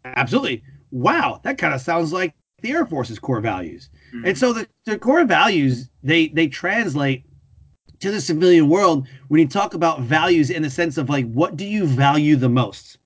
Absolutely. 0.04 0.62
Wow, 0.90 1.40
that 1.44 1.58
kind 1.58 1.74
of 1.74 1.80
sounds 1.80 2.12
like 2.12 2.34
the 2.62 2.70
Air 2.72 2.86
Force's 2.86 3.18
core 3.18 3.40
values. 3.40 3.90
Mhm. 4.14 4.28
And 4.28 4.38
so 4.38 4.52
the, 4.52 4.66
the 4.86 4.98
core 4.98 5.24
values 5.24 5.90
they 6.02 6.28
they 6.28 6.48
translate 6.48 7.24
to 8.00 8.10
the 8.10 8.20
civilian 8.20 8.68
world 8.68 9.06
when 9.28 9.40
you 9.40 9.48
talk 9.48 9.74
about 9.74 10.00
values 10.00 10.50
in 10.50 10.62
the 10.62 10.70
sense 10.70 10.96
of 10.96 11.08
like 11.08 11.30
what 11.32 11.56
do 11.56 11.66
you 11.66 11.86
value 11.86 12.36
the 12.36 12.48
most? 12.48 12.98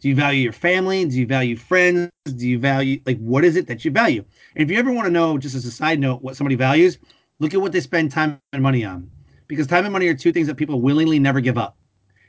Do 0.00 0.08
you 0.08 0.14
value 0.14 0.42
your 0.42 0.52
family? 0.52 1.04
Do 1.04 1.18
you 1.18 1.26
value 1.26 1.56
friends? 1.56 2.10
Do 2.24 2.48
you 2.48 2.58
value 2.58 3.00
like 3.06 3.18
what 3.18 3.44
is 3.44 3.56
it 3.56 3.66
that 3.66 3.84
you 3.84 3.90
value? 3.90 4.24
And 4.54 4.62
if 4.62 4.70
you 4.70 4.78
ever 4.78 4.92
want 4.92 5.06
to 5.06 5.12
know, 5.12 5.36
just 5.38 5.54
as 5.54 5.64
a 5.66 5.70
side 5.70 6.00
note, 6.00 6.22
what 6.22 6.36
somebody 6.36 6.54
values, 6.54 6.98
look 7.38 7.54
at 7.54 7.60
what 7.60 7.72
they 7.72 7.80
spend 7.80 8.10
time 8.10 8.40
and 8.52 8.62
money 8.62 8.84
on. 8.84 9.10
Because 9.46 9.66
time 9.66 9.84
and 9.84 9.92
money 9.92 10.06
are 10.08 10.14
two 10.14 10.32
things 10.32 10.46
that 10.46 10.56
people 10.56 10.80
willingly 10.80 11.18
never 11.18 11.40
give 11.40 11.58
up. 11.58 11.76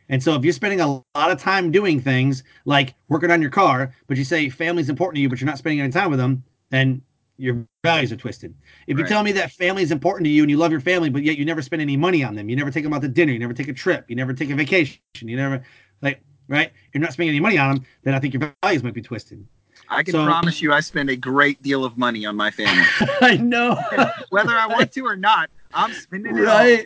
And 0.09 0.21
so 0.21 0.33
if 0.35 0.43
you're 0.43 0.53
spending 0.53 0.81
a 0.81 0.87
lot 0.87 1.31
of 1.31 1.39
time 1.39 1.71
doing 1.71 2.01
things 2.01 2.43
like 2.65 2.95
working 3.07 3.31
on 3.31 3.41
your 3.41 3.51
car, 3.51 3.93
but 4.07 4.17
you 4.17 4.25
say 4.25 4.49
family's 4.49 4.89
important 4.89 5.15
to 5.15 5.21
you, 5.21 5.29
but 5.29 5.39
you're 5.39 5.47
not 5.47 5.57
spending 5.57 5.79
any 5.79 5.91
time 5.91 6.09
with 6.09 6.19
them, 6.19 6.43
then 6.69 7.01
your 7.37 7.65
values 7.83 8.11
are 8.11 8.17
twisted. 8.17 8.53
If 8.87 8.99
you 8.99 9.05
tell 9.05 9.23
me 9.23 9.31
that 9.31 9.51
family 9.51 9.81
is 9.83 9.91
important 9.91 10.25
to 10.25 10.29
you 10.29 10.43
and 10.43 10.51
you 10.51 10.57
love 10.57 10.71
your 10.71 10.81
family, 10.81 11.09
but 11.09 11.23
yet 11.23 11.37
you 11.37 11.45
never 11.45 11.61
spend 11.61 11.81
any 11.81 11.95
money 11.95 12.23
on 12.23 12.35
them, 12.35 12.49
you 12.49 12.55
never 12.55 12.69
take 12.69 12.83
them 12.83 12.93
out 12.93 13.01
to 13.01 13.07
dinner, 13.07 13.31
you 13.31 13.39
never 13.39 13.53
take 13.53 13.69
a 13.69 13.73
trip, 13.73 14.05
you 14.09 14.15
never 14.15 14.33
take 14.33 14.49
a 14.49 14.55
vacation, 14.55 14.99
you 15.21 15.37
never 15.37 15.63
like 16.01 16.21
right, 16.51 16.71
you're 16.93 17.01
not 17.01 17.13
spending 17.13 17.29
any 17.29 17.39
money 17.39 17.57
on 17.57 17.75
them, 17.75 17.85
then 18.03 18.13
I 18.13 18.19
think 18.19 18.33
your 18.33 18.53
values 18.63 18.83
might 18.83 18.93
be 18.93 19.01
twisted. 19.01 19.45
I 19.89 20.03
can 20.03 20.11
So- 20.13 20.25
promise 20.25 20.61
you, 20.61 20.71
I 20.73 20.79
spend 20.79 21.09
a 21.09 21.15
great 21.15 21.61
deal 21.63 21.83
of 21.83 21.97
money 21.97 22.25
on 22.25 22.35
my 22.35 22.51
family, 22.51 22.83
I 23.21 23.37
know. 23.37 23.75
whether 24.29 24.51
I 24.51 24.67
want 24.67 24.91
to 24.93 25.05
or 25.05 25.15
not. 25.15 25.49
I'm 25.73 25.93
spending 25.93 26.37
it 26.37 26.41
all. 26.41 26.45
right. 26.45 26.85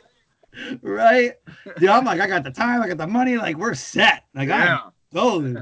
right? 0.82 1.34
Dude, 1.80 1.90
I'm 1.90 2.06
like, 2.06 2.20
I 2.22 2.28
got 2.28 2.44
the 2.44 2.52
time, 2.52 2.82
I 2.82 2.88
got 2.88 2.98
the 2.98 3.08
money, 3.08 3.38
like 3.38 3.58
we're 3.58 3.74
set. 3.74 4.24
Like 4.34 4.48
Yeah. 4.50 4.80
I'm 4.86 4.92
golden. 5.14 5.56
Yeah. 5.56 5.62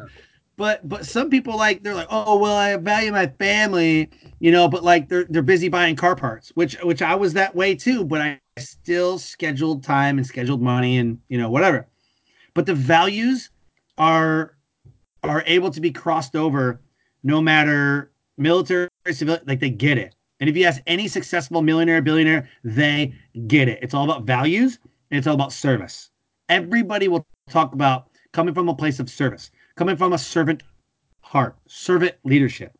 But 0.55 0.87
but 0.87 1.05
some 1.07 1.31
people 1.31 1.57
like 1.57 1.81
they're 1.81 1.95
like, 1.95 2.07
oh 2.11 2.37
well, 2.37 2.55
I 2.55 2.75
value 2.77 3.11
my 3.11 3.25
family, 3.25 4.11
you 4.39 4.51
know, 4.51 4.67
but 4.69 4.83
like 4.83 5.09
they're 5.09 5.25
they're 5.27 5.41
busy 5.41 5.67
buying 5.67 5.95
car 5.95 6.15
parts, 6.15 6.51
which 6.53 6.75
which 6.83 7.01
I 7.01 7.15
was 7.15 7.33
that 7.33 7.55
way 7.55 7.73
too, 7.73 8.05
but 8.05 8.21
I 8.21 8.39
still 8.59 9.17
scheduled 9.17 9.83
time 9.83 10.19
and 10.19 10.27
scheduled 10.27 10.61
money 10.61 10.99
and 10.99 11.17
you 11.27 11.39
know 11.39 11.49
whatever. 11.49 11.87
But 12.53 12.67
the 12.67 12.75
values 12.75 13.49
are 13.97 14.57
are 15.23 15.43
able 15.45 15.71
to 15.71 15.81
be 15.81 15.91
crossed 15.91 16.35
over 16.35 16.81
no 17.23 17.41
matter 17.41 18.11
military 18.37 18.89
civil 19.11 19.37
like 19.45 19.59
they 19.59 19.69
get 19.69 19.97
it. 19.97 20.15
And 20.39 20.49
if 20.49 20.57
you 20.57 20.65
ask 20.65 20.81
any 20.87 21.07
successful 21.07 21.61
millionaire, 21.61 22.01
billionaire, 22.01 22.49
they 22.63 23.13
get 23.47 23.69
it. 23.69 23.79
It's 23.81 23.93
all 23.93 24.03
about 24.03 24.23
values 24.23 24.79
and 25.11 25.17
it's 25.17 25.27
all 25.27 25.35
about 25.35 25.53
service. 25.53 26.09
Everybody 26.49 27.07
will 27.07 27.25
talk 27.49 27.73
about 27.73 28.09
coming 28.33 28.53
from 28.53 28.67
a 28.67 28.75
place 28.75 28.99
of 28.99 29.09
service, 29.09 29.51
coming 29.75 29.95
from 29.95 30.11
a 30.11 30.17
servant 30.17 30.63
heart, 31.21 31.55
servant 31.67 32.15
leadership. 32.25 32.77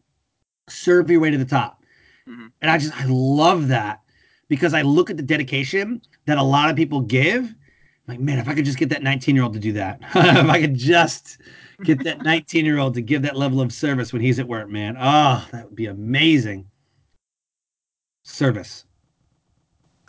Serve 0.68 1.10
your 1.10 1.22
way 1.22 1.32
to 1.32 1.38
the 1.38 1.46
top. 1.46 1.84
Mhm. 2.28 2.52
And 2.62 2.72
I 2.72 2.78
just 2.78 3.00
I 3.00 3.06
love 3.06 3.68
that 3.70 4.02
because 4.50 4.74
I 4.74 4.82
look 4.82 5.10
at 5.10 5.18
the 5.18 5.24
dedication 5.24 6.02
that 6.26 6.38
a 6.38 6.44
lot 6.44 6.70
of 6.70 6.76
people 6.76 7.02
give. 7.02 7.56
Like, 8.08 8.20
man, 8.20 8.38
if 8.38 8.50
I 8.50 8.54
could 8.54 8.66
just 8.66 8.78
get 8.78 8.90
that 8.90 9.02
19 9.02 9.36
year 9.36 9.44
old 9.44 9.54
to 9.54 9.60
do 9.60 9.74
that, 9.74 10.00
if 10.16 10.50
I 10.50 10.60
could 10.60 10.76
just 10.76 11.38
get 11.84 12.04
that 12.04 12.22
19 12.24 12.66
year 12.66 12.80
old 12.80 12.94
to 12.96 13.02
give 13.02 13.22
that 13.22 13.38
level 13.38 13.62
of 13.62 13.72
service 13.72 14.12
when 14.12 14.22
he's 14.22 14.40
at 14.40 14.48
work, 14.48 14.70
man. 14.70 14.98
Oh, 15.00 15.48
that 15.52 15.66
would 15.66 15.76
be 15.76 15.86
amazing. 15.86 16.70
Service. 18.24 18.86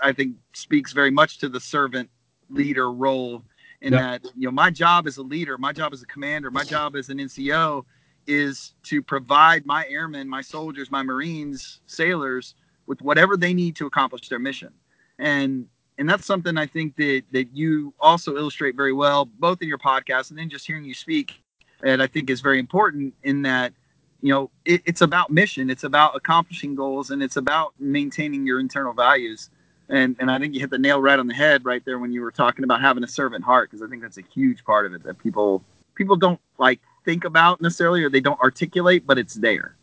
I 0.00 0.12
think 0.12 0.36
speaks 0.54 0.92
very 0.92 1.10
much 1.10 1.38
to 1.38 1.48
the 1.48 1.60
servant 1.60 2.10
leader 2.50 2.92
role 2.92 3.42
in 3.80 3.92
Yep. 3.92 4.02
that 4.02 4.24
you 4.36 4.46
know 4.46 4.50
my 4.50 4.70
job 4.70 5.06
as 5.06 5.18
a 5.18 5.22
leader, 5.22 5.56
my 5.58 5.72
job 5.72 5.92
as 5.92 6.02
a 6.02 6.06
commander, 6.06 6.50
my 6.50 6.64
job 6.64 6.96
as 6.96 7.10
an 7.10 7.18
NCO 7.18 7.84
is 8.26 8.74
to 8.84 9.02
provide 9.02 9.66
my 9.66 9.86
airmen, 9.88 10.28
my 10.28 10.40
soldiers, 10.40 10.90
my 10.90 11.02
marines, 11.02 11.80
sailors 11.86 12.54
with 12.86 13.02
whatever 13.02 13.36
they 13.36 13.52
need 13.52 13.76
to 13.76 13.86
accomplish 13.86 14.28
their 14.28 14.38
mission. 14.38 14.72
And 15.18 15.66
and 15.98 16.08
that's 16.08 16.26
something 16.26 16.56
I 16.56 16.66
think 16.66 16.96
that 16.96 17.22
that 17.32 17.54
you 17.54 17.94
also 18.00 18.36
illustrate 18.36 18.76
very 18.76 18.92
well 18.92 19.24
both 19.24 19.62
in 19.62 19.68
your 19.68 19.78
podcast 19.78 20.30
and 20.30 20.38
then 20.38 20.50
just 20.50 20.66
hearing 20.66 20.84
you 20.84 20.94
speak 20.94 21.40
and 21.82 22.02
I 22.02 22.06
think 22.06 22.30
is 22.30 22.40
very 22.40 22.58
important 22.58 23.14
in 23.22 23.42
that 23.42 23.72
you 24.20 24.32
know 24.32 24.50
it, 24.64 24.82
it's 24.84 25.00
about 25.00 25.30
mission 25.30 25.70
it's 25.70 25.84
about 25.84 26.16
accomplishing 26.16 26.74
goals 26.74 27.10
and 27.10 27.22
it's 27.22 27.36
about 27.36 27.74
maintaining 27.78 28.46
your 28.46 28.60
internal 28.60 28.92
values. 28.92 29.50
And 29.90 30.16
and 30.18 30.30
I 30.30 30.38
think 30.38 30.54
you 30.54 30.60
hit 30.60 30.70
the 30.70 30.78
nail 30.78 31.00
right 31.00 31.18
on 31.18 31.26
the 31.26 31.34
head 31.34 31.64
right 31.64 31.84
there 31.84 31.98
when 31.98 32.10
you 32.10 32.22
were 32.22 32.30
talking 32.30 32.64
about 32.64 32.80
having 32.80 33.04
a 33.04 33.08
servant 33.08 33.44
heart 33.44 33.70
because 33.70 33.82
I 33.82 33.88
think 33.88 34.02
that's 34.02 34.18
a 34.18 34.24
huge 34.32 34.64
part 34.64 34.86
of 34.86 34.94
it 34.94 35.02
that 35.02 35.18
people 35.18 35.62
people 35.94 36.16
don't 36.16 36.40
like 36.58 36.80
think 37.04 37.24
about 37.24 37.60
necessarily 37.60 38.02
or 38.02 38.08
they 38.08 38.20
don't 38.20 38.40
articulate 38.40 39.06
but 39.06 39.18
it's 39.18 39.34
there. 39.34 39.76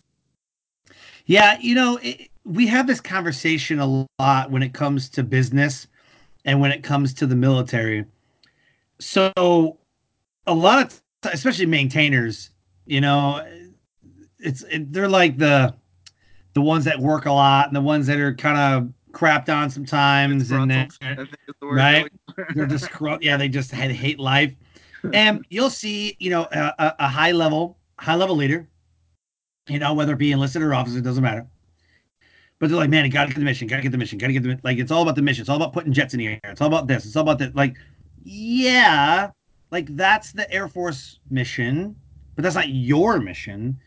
Yeah, 1.27 1.59
you 1.61 1.75
know, 1.75 1.99
it, 2.01 2.29
we 2.45 2.65
have 2.65 2.87
this 2.87 2.99
conversation 2.99 3.79
a 3.79 4.07
lot 4.19 4.49
when 4.49 4.63
it 4.63 4.73
comes 4.73 5.07
to 5.09 5.23
business 5.23 5.87
and 6.45 6.59
when 6.59 6.71
it 6.71 6.83
comes 6.83 7.13
to 7.15 7.25
the 7.25 7.35
military. 7.35 8.05
So, 8.99 9.77
a 10.47 10.53
lot 10.53 10.85
of, 10.85 11.01
t- 11.21 11.29
especially 11.33 11.65
maintainers, 11.65 12.51
you 12.85 13.01
know, 13.01 13.45
it's 14.39 14.63
it, 14.63 14.91
they're 14.91 15.07
like 15.09 15.37
the 15.37 15.73
the 16.53 16.61
ones 16.61 16.85
that 16.85 16.99
work 16.99 17.25
a 17.25 17.31
lot 17.31 17.67
and 17.67 17.75
the 17.75 17.81
ones 17.81 18.07
that 18.07 18.19
are 18.19 18.33
kind 18.33 18.57
of 18.57 18.91
crapped 19.13 19.53
on 19.55 19.69
sometimes, 19.69 20.51
and 20.51 20.69
then 20.69 20.87
Disgruntled, 20.87 20.97
I 21.01 21.15
think 21.15 21.37
is 21.47 21.55
the 21.61 21.67
right? 21.67 22.11
they're 22.55 22.65
just 22.65 22.89
yeah, 23.21 23.37
they 23.37 23.49
just 23.49 23.71
had 23.71 23.91
hate 23.91 24.19
life. 24.19 24.53
And 25.13 25.45
you'll 25.49 25.69
see, 25.69 26.15
you 26.19 26.29
know, 26.29 26.47
a, 26.51 26.73
a- 26.79 26.95
a 26.99 27.07
high 27.07 27.31
level 27.31 27.77
high 27.99 28.15
level 28.15 28.35
leader, 28.35 28.67
you 29.67 29.79
know, 29.79 29.93
whether 29.93 30.13
it 30.13 30.17
be 30.17 30.31
enlisted 30.31 30.61
or 30.61 30.73
officer, 30.73 31.01
doesn't 31.01 31.23
matter. 31.23 31.45
But 32.61 32.69
they're 32.69 32.77
like, 32.77 32.91
man, 32.91 33.05
you 33.05 33.11
gotta 33.11 33.29
get 33.29 33.39
the 33.39 33.43
mission, 33.43 33.67
gotta 33.67 33.81
get 33.81 33.91
the 33.91 33.97
mission, 33.97 34.19
gotta 34.19 34.33
get 34.33 34.43
the 34.43 34.49
mi-" 34.49 34.57
like. 34.61 34.77
It's 34.77 34.91
all 34.91 35.01
about 35.01 35.15
the 35.15 35.23
mission. 35.23 35.41
It's 35.41 35.49
all 35.49 35.55
about 35.55 35.73
putting 35.73 35.91
jets 35.91 36.13
in 36.13 36.19
the 36.19 36.27
air. 36.27 36.39
It's 36.43 36.61
all 36.61 36.67
about 36.67 36.85
this. 36.85 37.07
It's 37.07 37.15
all 37.15 37.23
about 37.23 37.39
that. 37.39 37.55
Like, 37.55 37.75
yeah, 38.23 39.31
like 39.71 39.95
that's 39.95 40.31
the 40.31 40.49
Air 40.53 40.67
Force 40.67 41.17
mission, 41.31 41.95
but 42.35 42.43
that's 42.43 42.53
not 42.53 42.69
your 42.69 43.19
mission. 43.19 43.79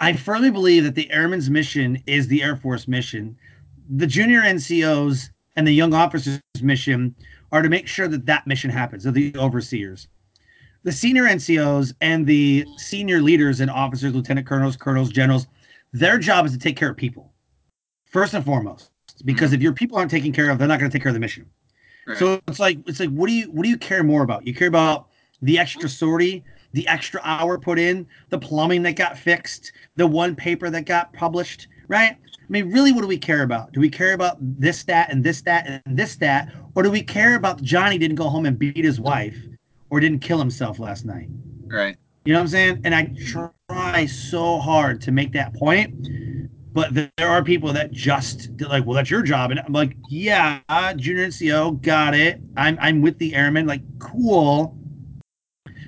I 0.00 0.12
firmly 0.12 0.50
believe 0.50 0.84
that 0.84 0.94
the 0.94 1.10
airman's 1.10 1.48
mission 1.48 1.96
is 2.06 2.28
the 2.28 2.42
Air 2.42 2.56
Force 2.56 2.86
mission. 2.86 3.38
The 3.88 4.06
junior 4.06 4.42
NCOs 4.42 5.30
and 5.56 5.66
the 5.66 5.72
young 5.72 5.94
officers' 5.94 6.42
mission 6.60 7.14
are 7.52 7.62
to 7.62 7.70
make 7.70 7.88
sure 7.88 8.06
that 8.08 8.26
that 8.26 8.46
mission 8.46 8.68
happens. 8.68 9.04
They're 9.04 9.12
the 9.12 9.34
overseers. 9.38 10.08
The 10.82 10.92
senior 10.92 11.24
NCOs 11.24 11.94
and 12.02 12.26
the 12.26 12.66
senior 12.76 13.22
leaders 13.22 13.60
and 13.60 13.70
officers, 13.70 14.14
lieutenant 14.14 14.46
colonels, 14.46 14.76
colonels, 14.76 15.08
generals, 15.08 15.46
their 15.94 16.18
job 16.18 16.44
is 16.44 16.52
to 16.52 16.58
take 16.58 16.76
care 16.76 16.90
of 16.90 16.98
people 16.98 17.30
first 18.14 18.32
and 18.32 18.44
foremost. 18.44 18.90
Because 19.24 19.50
mm-hmm. 19.50 19.56
if 19.56 19.62
your 19.62 19.72
people 19.72 19.98
aren't 19.98 20.10
taken 20.10 20.32
care 20.32 20.48
of, 20.48 20.58
they're 20.58 20.68
not 20.68 20.78
going 20.78 20.90
to 20.90 20.94
take 20.94 21.02
care 21.02 21.10
of 21.10 21.14
the 21.14 21.20
mission. 21.20 21.44
Right. 22.06 22.16
So 22.16 22.40
it's 22.48 22.60
like 22.60 22.78
it's 22.86 23.00
like 23.00 23.10
what 23.10 23.26
do 23.26 23.32
you 23.34 23.50
what 23.50 23.64
do 23.64 23.68
you 23.68 23.76
care 23.76 24.02
more 24.02 24.22
about? 24.22 24.46
You 24.46 24.54
care 24.54 24.68
about 24.68 25.08
the 25.42 25.58
extra 25.58 25.82
mm-hmm. 25.82 25.88
sortie, 25.88 26.44
the 26.72 26.86
extra 26.88 27.20
hour 27.24 27.58
put 27.58 27.78
in, 27.78 28.06
the 28.30 28.38
plumbing 28.38 28.82
that 28.82 28.96
got 28.96 29.18
fixed, 29.18 29.72
the 29.96 30.06
one 30.06 30.34
paper 30.34 30.70
that 30.70 30.86
got 30.86 31.12
published, 31.12 31.68
right? 31.88 32.12
I 32.12 32.46
mean, 32.50 32.70
really, 32.70 32.92
what 32.92 33.00
do 33.00 33.06
we 33.06 33.16
care 33.16 33.42
about? 33.42 33.72
Do 33.72 33.80
we 33.80 33.88
care 33.88 34.12
about 34.12 34.36
this 34.40 34.78
stat 34.78 35.08
and 35.10 35.24
this 35.24 35.38
stat 35.38 35.82
and 35.86 35.98
this 35.98 36.12
stat, 36.12 36.52
or 36.74 36.82
do 36.82 36.90
we 36.90 37.02
care 37.02 37.36
about 37.36 37.62
Johnny 37.62 37.96
didn't 37.96 38.16
go 38.16 38.28
home 38.28 38.44
and 38.44 38.58
beat 38.58 38.84
his 38.84 39.00
wife, 39.00 39.36
or 39.88 39.98
didn't 39.98 40.18
kill 40.18 40.38
himself 40.38 40.78
last 40.78 41.06
night? 41.06 41.28
right 41.66 41.96
You 42.26 42.34
know 42.34 42.40
what 42.40 42.42
I'm 42.42 42.48
saying? 42.48 42.80
And 42.84 42.94
I 42.94 43.10
try 43.68 44.04
so 44.04 44.58
hard 44.58 45.00
to 45.02 45.10
make 45.10 45.32
that 45.32 45.54
point, 45.54 46.06
but 46.74 46.92
there 46.92 47.28
are 47.28 47.42
people 47.42 47.72
that 47.72 47.92
just 47.92 48.50
like, 48.60 48.84
well, 48.84 48.96
that's 48.96 49.08
your 49.08 49.22
job, 49.22 49.52
and 49.52 49.60
I'm 49.60 49.72
like, 49.72 49.96
yeah, 50.08 50.58
junior 50.96 51.28
NCO, 51.28 51.80
got 51.80 52.14
it. 52.14 52.40
I'm 52.56 52.76
I'm 52.80 53.00
with 53.00 53.16
the 53.18 53.34
airmen, 53.34 53.66
like, 53.66 53.82
cool. 54.00 54.76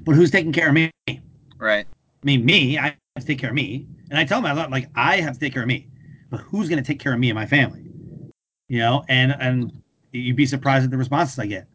But 0.04 0.14
who's 0.14 0.30
taking 0.30 0.52
care 0.52 0.68
of 0.68 0.74
me? 0.74 0.90
I 1.08 1.20
right 1.58 1.86
mean, 2.22 2.44
me. 2.44 2.78
I 2.78 2.84
have 2.84 2.96
to 3.18 3.26
take 3.26 3.40
care 3.40 3.50
of 3.50 3.56
me, 3.56 3.88
and 4.10 4.18
I 4.18 4.24
tell 4.24 4.40
them, 4.40 4.56
I'm 4.56 4.70
like, 4.70 4.88
I 4.94 5.20
have 5.20 5.34
to 5.34 5.40
take 5.40 5.52
care 5.52 5.62
of 5.62 5.68
me, 5.68 5.88
but 6.30 6.38
who's 6.40 6.68
going 6.68 6.82
to 6.82 6.86
take 6.86 7.00
care 7.00 7.12
of 7.12 7.18
me 7.18 7.30
and 7.30 7.34
my 7.34 7.46
family? 7.46 7.84
You 8.68 8.78
know, 8.78 9.04
and 9.08 9.34
and 9.40 9.82
you'd 10.12 10.36
be 10.36 10.46
surprised 10.46 10.84
at 10.84 10.92
the 10.92 10.96
responses 10.96 11.36
I 11.40 11.46
get. 11.46 11.66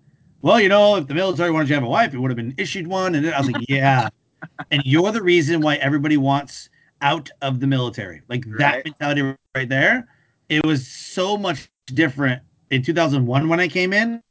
Well, 0.41 0.59
you 0.59 0.69
know, 0.69 0.95
if 0.95 1.07
the 1.07 1.13
military 1.13 1.51
wanted 1.51 1.65
you 1.65 1.75
to 1.75 1.81
have 1.81 1.83
a 1.83 1.89
wife, 1.89 2.13
it 2.13 2.17
would 2.17 2.31
have 2.31 2.37
been 2.37 2.55
issued 2.57 2.87
one, 2.87 3.15
and 3.15 3.29
I 3.29 3.37
was 3.37 3.51
like, 3.51 3.65
yeah. 3.67 4.07
and 4.71 4.81
you're 4.85 5.11
the 5.11 5.21
reason 5.21 5.59
why 5.59 5.75
everybody 5.75 6.17
wants 6.17 6.69
out 7.01 7.29
of 7.41 7.59
the 7.59 7.67
military. 7.67 8.21
Like 8.29 8.45
that 8.57 8.85
mentality 8.85 9.35
right 9.55 9.67
there. 9.69 10.07
It 10.49 10.65
was 10.65 10.87
so 10.87 11.37
much 11.37 11.69
different 11.87 12.41
in 12.69 12.83
2001 12.83 13.47
when 13.49 13.59
I 13.59 13.67
came 13.67 13.93
in 13.93 14.21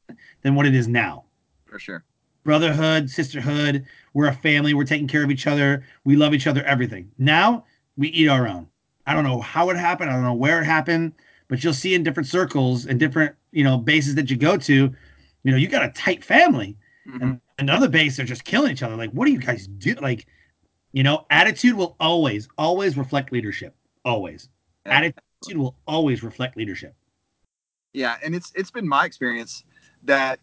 than 0.42 0.54
what 0.54 0.66
it 0.66 0.74
is 0.74 0.88
now. 0.88 1.24
for 1.66 1.78
sure 1.78 2.04
Brotherhood, 2.42 3.11
sisterhood, 3.11 3.85
we're 4.14 4.28
a 4.28 4.35
family, 4.35 4.72
we're 4.72 4.85
taking 4.85 5.06
care 5.06 5.22
of 5.22 5.30
each 5.30 5.46
other, 5.46 5.85
we 6.04 6.16
love 6.16 6.33
each 6.33 6.46
other, 6.46 6.64
everything. 6.64 7.11
Now 7.18 7.64
we 7.98 8.09
eat 8.09 8.28
our 8.28 8.48
own. 8.48 8.66
I 9.06 9.12
don't 9.12 9.24
know 9.24 9.40
how 9.42 9.68
it 9.68 9.76
happened, 9.76 10.09
I 10.11 10.14
don't 10.14 10.22
know 10.22 10.33
where 10.33 10.61
it 10.61 10.64
happened, 10.64 11.12
but 11.48 11.62
you'll 11.62 11.74
see 11.74 11.94
in 11.94 12.02
different 12.02 12.26
circles 12.28 12.87
and 12.87 12.98
different, 12.98 13.35
you 13.52 13.62
know, 13.62 13.76
bases 13.76 14.14
that 14.14 14.30
you 14.30 14.37
go 14.38 14.56
to, 14.56 14.74
you 14.74 15.50
know, 15.50 15.56
you 15.59 15.68
got 15.68 15.85
a 15.85 15.90
tight 15.90 16.24
family 16.24 16.76
Mhm. 17.06 17.22
and 17.22 17.40
another 17.59 17.88
base 17.88 18.16
they're 18.16 18.24
just 18.26 18.44
killing 18.44 18.72
each 18.72 18.83
other 18.83 18.96
like 18.96 19.11
what 19.11 19.26
do 19.26 19.33
you 19.33 19.38
guys 19.38 19.66
do 19.66 19.94
like 20.00 20.26
you 20.92 21.03
know 21.03 21.26
attitude 21.31 21.74
will 21.74 21.96
always 22.00 22.48
always 22.59 22.96
reflect 22.96 23.33
leadership. 23.33 23.74
Always. 24.05 24.48
Yeah. 24.87 24.98
attitude 24.98 25.59
will 25.59 25.76
always 25.87 26.22
reflect 26.22 26.57
leadership. 26.57 26.94
Yeah, 27.92 28.16
and 28.24 28.35
it's 28.35 28.53
it's 28.55 28.70
been 28.70 28.88
my 28.88 29.05
experience 29.05 29.64
that 30.05 30.40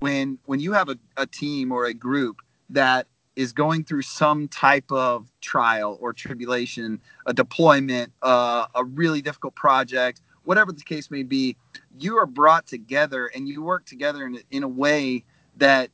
when 0.00 0.38
when 0.46 0.60
you 0.60 0.72
have 0.72 0.88
a, 0.88 0.98
a 1.16 1.26
team 1.26 1.72
or 1.72 1.86
a 1.86 1.94
group 1.94 2.36
that 2.70 3.06
is 3.34 3.52
going 3.52 3.84
through 3.84 4.02
some 4.02 4.46
type 4.48 4.90
of 4.92 5.30
trial 5.40 5.96
or 6.00 6.12
tribulation, 6.12 7.00
a 7.26 7.32
deployment, 7.32 8.12
uh, 8.22 8.66
a 8.74 8.84
really 8.84 9.22
difficult 9.22 9.54
project, 9.54 10.20
whatever 10.44 10.72
the 10.72 10.82
case 10.82 11.10
may 11.10 11.22
be, 11.22 11.56
you 11.98 12.16
are 12.18 12.26
brought 12.26 12.66
together 12.66 13.28
and 13.34 13.48
you 13.48 13.62
work 13.62 13.86
together 13.86 14.26
in, 14.26 14.38
in 14.50 14.62
a 14.62 14.68
way 14.68 15.24
that 15.56 15.90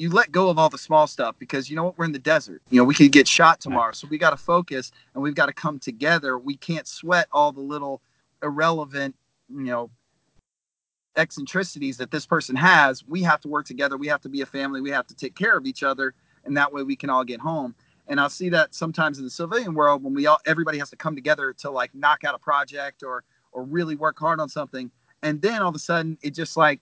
you 0.00 0.10
let 0.10 0.32
go 0.32 0.48
of 0.48 0.58
all 0.58 0.68
the 0.68 0.78
small 0.78 1.06
stuff 1.06 1.34
because 1.38 1.68
you 1.68 1.76
know 1.76 1.84
what 1.84 1.98
we're 1.98 2.04
in 2.04 2.12
the 2.12 2.18
desert 2.18 2.62
you 2.70 2.78
know 2.78 2.84
we 2.84 2.94
could 2.94 3.12
get 3.12 3.28
shot 3.28 3.60
tomorrow 3.60 3.92
so 3.92 4.08
we 4.10 4.18
got 4.18 4.30
to 4.30 4.36
focus 4.36 4.92
and 5.14 5.22
we've 5.22 5.34
got 5.34 5.46
to 5.46 5.52
come 5.52 5.78
together 5.78 6.38
we 6.38 6.56
can't 6.56 6.88
sweat 6.88 7.28
all 7.32 7.52
the 7.52 7.60
little 7.60 8.00
irrelevant 8.42 9.14
you 9.48 9.64
know 9.64 9.90
eccentricities 11.16 11.96
that 11.98 12.10
this 12.10 12.26
person 12.26 12.56
has, 12.56 13.04
we 13.06 13.22
have 13.22 13.40
to 13.40 13.48
work 13.48 13.66
together. 13.66 13.96
We 13.96 14.08
have 14.08 14.20
to 14.22 14.28
be 14.28 14.40
a 14.40 14.46
family. 14.46 14.80
We 14.80 14.90
have 14.90 15.06
to 15.08 15.14
take 15.14 15.34
care 15.34 15.56
of 15.56 15.66
each 15.66 15.82
other, 15.82 16.14
and 16.44 16.56
that 16.56 16.72
way 16.72 16.82
we 16.82 16.96
can 16.96 17.10
all 17.10 17.24
get 17.24 17.40
home. 17.40 17.74
And 18.08 18.20
I'll 18.20 18.30
see 18.30 18.48
that 18.50 18.74
sometimes 18.74 19.18
in 19.18 19.24
the 19.24 19.30
civilian 19.30 19.74
world 19.74 20.02
when 20.02 20.14
we 20.14 20.26
all 20.26 20.38
everybody 20.46 20.78
has 20.78 20.90
to 20.90 20.96
come 20.96 21.14
together 21.14 21.52
to 21.58 21.70
like 21.70 21.94
knock 21.94 22.24
out 22.24 22.34
a 22.34 22.38
project 22.38 23.02
or 23.02 23.24
or 23.52 23.64
really 23.64 23.96
work 23.96 24.18
hard 24.18 24.40
on 24.40 24.48
something, 24.48 24.90
and 25.22 25.40
then 25.42 25.62
all 25.62 25.68
of 25.68 25.74
a 25.74 25.80
sudden 25.80 26.18
it 26.22 26.34
just 26.34 26.56
like 26.56 26.80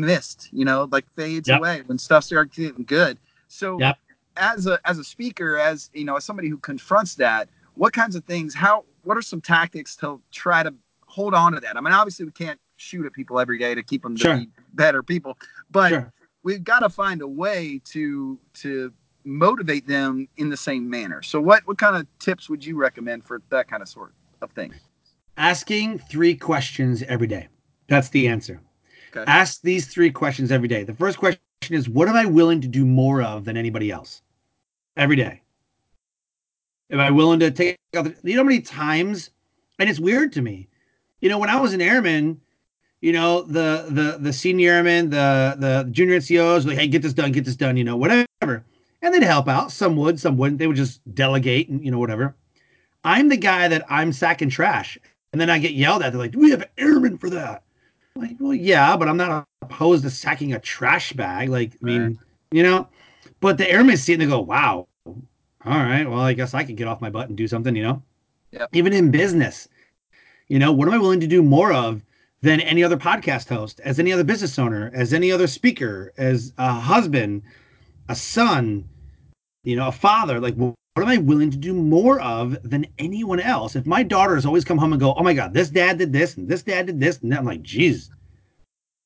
mist, 0.00 0.48
you 0.52 0.64
know, 0.64 0.88
like 0.90 1.04
fades 1.16 1.48
Yep. 1.48 1.58
away 1.58 1.82
when 1.86 1.98
stuff 1.98 2.24
starts 2.24 2.56
getting 2.56 2.84
good. 2.84 3.18
So 3.48 3.78
Yep. 3.78 3.98
as 4.36 4.66
a 4.66 4.78
as 4.84 4.98
a 4.98 5.04
speaker, 5.04 5.58
as 5.58 5.90
you 5.92 6.04
know, 6.04 6.16
as 6.16 6.24
somebody 6.24 6.48
who 6.48 6.58
confronts 6.58 7.14
that, 7.16 7.48
what 7.74 7.92
kinds 7.92 8.14
of 8.14 8.24
things, 8.24 8.54
how 8.54 8.84
what 9.02 9.16
are 9.16 9.22
some 9.22 9.40
tactics 9.40 9.96
to 9.96 10.20
try 10.30 10.62
to 10.62 10.72
hold 11.06 11.34
on 11.34 11.52
to 11.52 11.60
that? 11.60 11.76
I 11.76 11.80
mean, 11.80 11.92
obviously 11.92 12.24
we 12.24 12.32
can't 12.32 12.60
shoot 12.76 13.04
at 13.04 13.12
people 13.12 13.40
every 13.40 13.58
day 13.58 13.74
to 13.74 13.82
keep 13.82 14.02
them 14.02 14.16
to 14.16 14.38
be 14.38 14.48
better 14.74 15.02
people, 15.02 15.36
but 15.70 15.88
Sure. 15.90 16.12
we've 16.44 16.62
got 16.64 16.80
to 16.80 16.88
find 16.88 17.20
a 17.22 17.28
way 17.28 17.80
to 17.86 18.38
to 18.54 18.92
motivate 19.24 19.86
them 19.86 20.26
in 20.38 20.48
the 20.48 20.56
same 20.56 20.88
manner. 20.88 21.20
So 21.22 21.40
what 21.40 21.66
what 21.66 21.78
kind 21.78 21.96
of 21.96 22.06
tips 22.20 22.48
would 22.48 22.64
you 22.64 22.76
recommend 22.76 23.24
for 23.24 23.42
that 23.50 23.66
kind 23.68 23.82
of 23.82 23.88
sort 23.88 24.14
of 24.40 24.52
thing? 24.52 24.72
Asking 25.36 25.98
three 25.98 26.36
questions 26.36 27.02
every 27.02 27.26
day. 27.26 27.48
That's 27.88 28.10
the 28.10 28.28
answer. 28.28 28.60
Okay. 29.14 29.24
Ask 29.26 29.62
these 29.62 29.86
three 29.86 30.10
questions 30.10 30.52
every 30.52 30.68
day. 30.68 30.84
The 30.84 30.94
first 30.94 31.18
question 31.18 31.40
is 31.70 31.88
what 31.88 32.08
am 32.08 32.16
I 32.16 32.24
willing 32.24 32.60
to 32.60 32.68
do 32.68 32.84
more 32.84 33.22
of 33.22 33.44
than 33.44 33.56
anybody 33.56 33.90
else? 33.90 34.22
Every 34.96 35.16
day. 35.16 35.42
Am 36.90 37.00
I 37.00 37.10
willing 37.10 37.40
to 37.40 37.50
take 37.50 37.76
out 37.96 38.04
the, 38.04 38.16
you 38.22 38.34
know 38.34 38.42
how 38.42 38.46
many 38.46 38.60
times 38.60 39.30
and 39.80 39.88
it's 39.88 39.98
weird 39.98 40.32
to 40.34 40.42
me. 40.42 40.68
You 41.20 41.28
know, 41.28 41.38
when 41.38 41.50
I 41.50 41.60
was 41.60 41.72
an 41.72 41.80
airman, 41.80 42.40
you 43.00 43.12
know, 43.12 43.42
the 43.42 43.86
the 43.88 44.18
the 44.20 44.32
senior 44.32 44.72
airman, 44.72 45.10
the 45.10 45.56
the 45.58 45.88
junior 45.90 46.18
NCOs, 46.18 46.66
like, 46.66 46.76
hey, 46.76 46.86
get 46.86 47.02
this 47.02 47.14
done, 47.14 47.32
get 47.32 47.44
this 47.44 47.56
done, 47.56 47.76
you 47.76 47.84
know, 47.84 47.96
whatever. 47.96 48.26
And 49.02 49.14
they'd 49.14 49.22
help 49.22 49.48
out. 49.48 49.72
Some 49.72 49.96
would, 49.96 50.20
some 50.20 50.36
wouldn't. 50.36 50.58
They 50.58 50.66
would 50.66 50.76
just 50.76 51.00
delegate 51.14 51.70
and 51.70 51.82
you 51.82 51.90
know, 51.90 51.98
whatever. 51.98 52.36
I'm 53.02 53.30
the 53.30 53.38
guy 53.38 53.68
that 53.68 53.84
I'm 53.88 54.12
sacking 54.12 54.50
trash. 54.50 54.98
And 55.32 55.40
then 55.40 55.48
I 55.48 55.58
get 55.58 55.72
yelled 55.72 56.02
at. 56.02 56.12
They're 56.12 56.20
like, 56.20 56.34
we 56.34 56.50
have 56.50 56.68
airmen 56.76 57.16
for 57.16 57.30
that. 57.30 57.62
Like, 58.20 58.36
well, 58.38 58.54
yeah, 58.54 58.96
but 58.96 59.08
I'm 59.08 59.16
not 59.16 59.46
opposed 59.62 60.02
to 60.04 60.10
sacking 60.10 60.52
a 60.52 60.60
trash 60.60 61.12
bag. 61.14 61.48
Like, 61.48 61.72
I 61.82 61.84
mean, 61.84 62.02
Right. 62.02 62.16
you 62.52 62.62
know, 62.62 62.86
but 63.40 63.56
the 63.56 63.70
airmen 63.70 63.96
see 63.96 64.12
it 64.12 64.16
and 64.16 64.22
they 64.22 64.26
go, 64.26 64.40
wow, 64.40 64.86
all 65.06 65.16
right, 65.64 66.08
well, 66.08 66.20
I 66.20 66.34
guess 66.34 66.52
I 66.52 66.64
could 66.64 66.76
get 66.76 66.86
off 66.86 67.00
my 67.00 67.10
butt 67.10 67.28
and 67.28 67.36
do 67.36 67.48
something, 67.48 67.74
you 67.74 67.82
know? 67.82 68.02
Yep. 68.52 68.68
Even 68.72 68.92
in 68.92 69.10
business, 69.10 69.68
you 70.48 70.58
know, 70.58 70.70
what 70.72 70.86
am 70.86 70.94
I 70.94 70.98
willing 70.98 71.20
to 71.20 71.26
do 71.26 71.42
more 71.42 71.72
of 71.72 72.02
than 72.42 72.60
any 72.60 72.82
other 72.84 72.96
podcast 72.96 73.48
host, 73.48 73.80
as 73.80 73.98
any 73.98 74.12
other 74.12 74.24
business 74.24 74.58
owner, 74.58 74.90
as 74.94 75.14
any 75.14 75.32
other 75.32 75.46
speaker, 75.46 76.12
as 76.18 76.52
a 76.58 76.72
husband, 76.72 77.42
a 78.08 78.14
son, 78.14 78.86
you 79.64 79.76
know, 79.76 79.88
a 79.88 79.92
father? 79.92 80.40
Like, 80.40 80.56
what 80.56 80.74
am 80.96 81.08
I 81.08 81.18
willing 81.18 81.50
to 81.50 81.56
do 81.56 81.72
more 81.72 82.20
of 82.20 82.58
than 82.68 82.86
anyone 82.98 83.40
else? 83.40 83.76
If 83.76 83.86
my 83.86 84.02
daughters 84.02 84.44
always 84.44 84.64
come 84.64 84.78
home 84.78 84.92
and 84.92 85.00
go, 85.00 85.14
oh 85.14 85.22
my 85.22 85.34
God, 85.34 85.54
this 85.54 85.70
dad 85.70 85.98
did 85.98 86.12
this 86.12 86.36
and 86.36 86.48
this 86.48 86.62
dad 86.62 86.86
did 86.86 87.00
this, 87.00 87.20
and 87.20 87.32
I'm 87.34 87.44
like, 87.44 87.62
geez, 87.62 88.10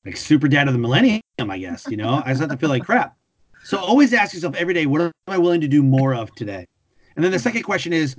like 0.05 0.17
super 0.17 0.47
dad 0.47 0.67
of 0.67 0.73
the 0.73 0.79
millennium, 0.79 1.21
I 1.39 1.57
guess, 1.57 1.87
you 1.87 1.97
know, 1.97 2.21
I 2.25 2.29
just 2.29 2.41
have 2.41 2.49
to 2.49 2.57
feel 2.57 2.69
like 2.69 2.83
crap. 2.83 3.15
So 3.63 3.77
always 3.77 4.13
ask 4.13 4.33
yourself 4.33 4.55
every 4.55 4.73
day, 4.73 4.85
what 4.85 5.01
am 5.01 5.11
I 5.27 5.37
willing 5.37 5.61
to 5.61 5.67
do 5.67 5.81
more 5.81 6.13
of 6.13 6.33
today? 6.35 6.65
And 7.15 7.23
then 7.23 7.31
the 7.31 7.39
second 7.39 7.63
question 7.63 7.93
is, 7.93 8.15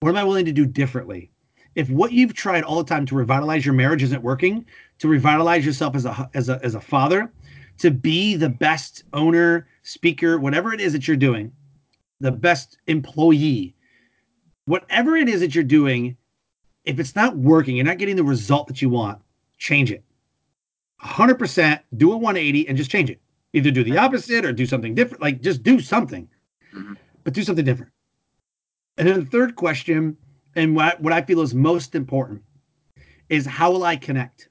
what 0.00 0.10
am 0.10 0.16
I 0.16 0.24
willing 0.24 0.44
to 0.46 0.52
do 0.52 0.66
differently? 0.66 1.30
If 1.74 1.88
what 1.88 2.12
you've 2.12 2.34
tried 2.34 2.64
all 2.64 2.82
the 2.82 2.88
time 2.88 3.06
to 3.06 3.14
revitalize 3.14 3.64
your 3.64 3.74
marriage 3.74 4.02
isn't 4.02 4.22
working, 4.22 4.66
to 4.98 5.08
revitalize 5.08 5.64
yourself 5.64 5.94
as 5.94 6.04
a 6.04 6.28
as 6.34 6.48
a 6.48 6.60
as 6.64 6.74
a 6.74 6.80
father, 6.80 7.30
to 7.78 7.90
be 7.90 8.34
the 8.34 8.48
best 8.48 9.04
owner, 9.12 9.68
speaker, 9.82 10.38
whatever 10.38 10.74
it 10.74 10.80
is 10.80 10.92
that 10.92 11.06
you're 11.06 11.16
doing, 11.16 11.52
the 12.20 12.30
best 12.30 12.78
employee, 12.86 13.74
whatever 14.66 15.16
it 15.16 15.28
is 15.28 15.40
that 15.40 15.54
you're 15.54 15.64
doing, 15.64 16.16
if 16.84 17.00
it's 17.00 17.16
not 17.16 17.36
working, 17.36 17.76
you're 17.76 17.86
not 17.86 17.98
getting 17.98 18.16
the 18.16 18.24
result 18.24 18.66
that 18.68 18.80
you 18.82 18.88
want, 18.88 19.20
change 19.58 19.90
it. 19.90 20.04
100% 21.02 21.80
do 21.96 22.12
a 22.12 22.16
180 22.16 22.68
and 22.68 22.76
just 22.76 22.90
change 22.90 23.10
it. 23.10 23.20
Either 23.52 23.70
do 23.70 23.82
the 23.82 23.96
opposite 23.96 24.44
or 24.44 24.52
do 24.52 24.66
something 24.66 24.94
different. 24.94 25.22
Like 25.22 25.40
just 25.40 25.62
do 25.62 25.80
something, 25.80 26.28
Mhm. 26.74 26.96
but 27.24 27.32
do 27.32 27.42
something 27.42 27.64
different. 27.64 27.90
And 28.98 29.08
then 29.08 29.20
the 29.20 29.26
third 29.26 29.56
question, 29.56 30.16
and 30.56 30.76
what, 30.76 31.00
what 31.00 31.12
I 31.12 31.22
feel 31.22 31.40
is 31.40 31.54
most 31.54 31.94
important, 31.94 32.42
is 33.30 33.46
how 33.46 33.72
will 33.72 33.84
I 33.84 33.96
connect? 33.96 34.50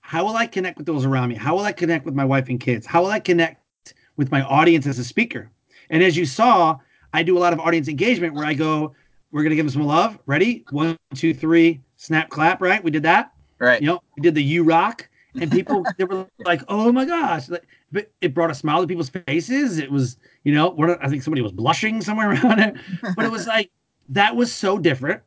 How 0.00 0.24
will 0.24 0.36
I 0.36 0.46
connect 0.46 0.78
with 0.78 0.86
those 0.86 1.04
around 1.04 1.28
me? 1.28 1.36
How 1.36 1.54
will 1.54 1.62
I 1.62 1.72
connect 1.72 2.04
with 2.04 2.14
my 2.14 2.24
wife 2.24 2.48
and 2.48 2.58
kids? 2.58 2.86
How 2.86 3.02
will 3.02 3.10
I 3.10 3.20
connect 3.20 3.94
with 4.16 4.32
my 4.32 4.42
audience 4.42 4.86
as 4.86 4.98
a 4.98 5.04
speaker? 5.04 5.51
And 5.92 6.02
as 6.02 6.16
you 6.16 6.26
saw, 6.26 6.78
I 7.12 7.22
do 7.22 7.38
a 7.38 7.40
lot 7.40 7.52
of 7.52 7.60
audience 7.60 7.88
engagement 7.88 8.34
where 8.34 8.44
I 8.44 8.54
go, 8.54 8.96
we're 9.30 9.42
going 9.42 9.50
to 9.50 9.56
give 9.56 9.66
them 9.66 9.72
some 9.72 9.84
love. 9.86 10.18
Ready? 10.26 10.64
One, 10.70 10.96
two, 11.14 11.34
three, 11.34 11.80
snap, 11.96 12.30
clap, 12.30 12.60
right? 12.60 12.82
We 12.82 12.90
did 12.90 13.04
that 13.04 13.32
Right. 13.58 13.82
you 13.82 13.86
know, 13.86 14.00
we 14.16 14.22
did 14.22 14.34
the 14.34 14.42
you 14.42 14.64
rock, 14.64 15.08
and 15.40 15.50
people 15.50 15.90
they 15.96 16.04
were 16.04 16.26
like, 16.44 16.62
"Oh 16.68 16.92
my 16.92 17.04
gosh!" 17.04 17.48
Like, 17.48 17.64
but 17.90 18.10
it 18.20 18.34
brought 18.34 18.50
a 18.50 18.54
smile 18.54 18.80
to 18.80 18.86
people's 18.86 19.08
faces. 19.10 19.78
It 19.78 19.90
was, 19.90 20.18
you 20.44 20.54
know, 20.54 20.70
what 20.70 21.04
I 21.04 21.08
think 21.08 21.22
somebody 21.22 21.42
was 21.42 21.52
blushing 21.52 22.00
somewhere 22.00 22.30
around 22.32 22.60
it, 22.60 22.76
but 23.16 23.24
it 23.24 23.30
was 23.30 23.46
like 23.46 23.70
that 24.10 24.36
was 24.36 24.52
so 24.52 24.78
different. 24.78 25.22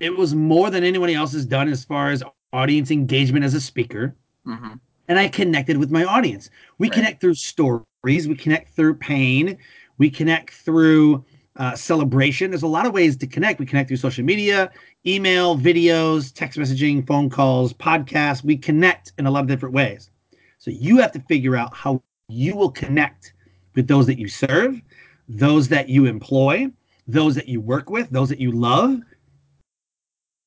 It 0.00 0.16
was 0.16 0.34
more 0.34 0.70
than 0.70 0.84
anyone 0.84 1.10
else 1.10 1.32
has 1.32 1.46
done 1.46 1.68
as 1.68 1.84
far 1.84 2.10
as 2.10 2.22
audience 2.52 2.90
engagement 2.90 3.44
as 3.44 3.54
a 3.54 3.60
speaker, 3.60 4.16
hmm 4.44 4.74
and 5.08 5.18
I 5.18 5.28
connected 5.28 5.76
with 5.76 5.90
my 5.90 6.04
audience. 6.04 6.50
We 6.78 6.88
Right. 6.88 6.94
connect 6.94 7.20
through 7.20 7.34
stories, 7.34 8.28
we 8.28 8.34
connect 8.34 8.74
through 8.74 8.94
pain, 8.94 9.58
we 10.02 10.10
connect 10.10 10.50
through 10.50 11.24
uh, 11.54 11.76
celebration. 11.76 12.50
There's 12.50 12.64
a 12.64 12.66
lot 12.66 12.86
of 12.86 12.92
ways 12.92 13.16
to 13.18 13.26
connect. 13.28 13.60
We 13.60 13.66
connect 13.66 13.86
through 13.86 13.98
social 13.98 14.24
media, 14.24 14.68
email, 15.06 15.56
videos, 15.56 16.34
text 16.34 16.58
messaging, 16.58 17.06
phone 17.06 17.30
calls, 17.30 17.72
podcasts. 17.72 18.42
We 18.42 18.56
connect 18.56 19.12
in 19.18 19.26
a 19.26 19.30
lot 19.30 19.42
of 19.42 19.46
different 19.46 19.76
ways. 19.76 20.10
So 20.58 20.72
you 20.72 20.98
have 20.98 21.12
to 21.12 21.20
figure 21.20 21.54
out 21.54 21.72
how 21.72 22.02
you 22.28 22.56
will 22.56 22.72
connect 22.72 23.34
with 23.76 23.86
those 23.86 24.08
that 24.08 24.18
you 24.18 24.26
serve, 24.26 24.82
those 25.28 25.68
that 25.68 25.88
you 25.88 26.06
employ, 26.06 26.66
those 27.06 27.36
that 27.36 27.48
you 27.48 27.60
work 27.60 27.88
with, 27.88 28.10
those 28.10 28.28
that 28.30 28.40
you 28.40 28.50
love. 28.50 28.98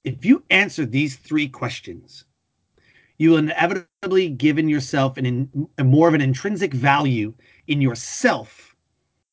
If 0.03 0.25
you 0.25 0.43
answer 0.49 0.85
these 0.85 1.15
three 1.15 1.47
questions, 1.47 2.25
you 3.19 3.29
will 3.29 3.37
inevitably 3.37 4.27
given 4.27 4.67
yourself 4.67 5.15
an 5.15 5.25
in, 5.25 5.69
a 5.77 5.85
more 5.85 6.09
of 6.09 6.13
an 6.13 6.19
intrinsic 6.19 6.73
value 6.73 7.33
in 7.67 7.79
yourself 7.79 8.74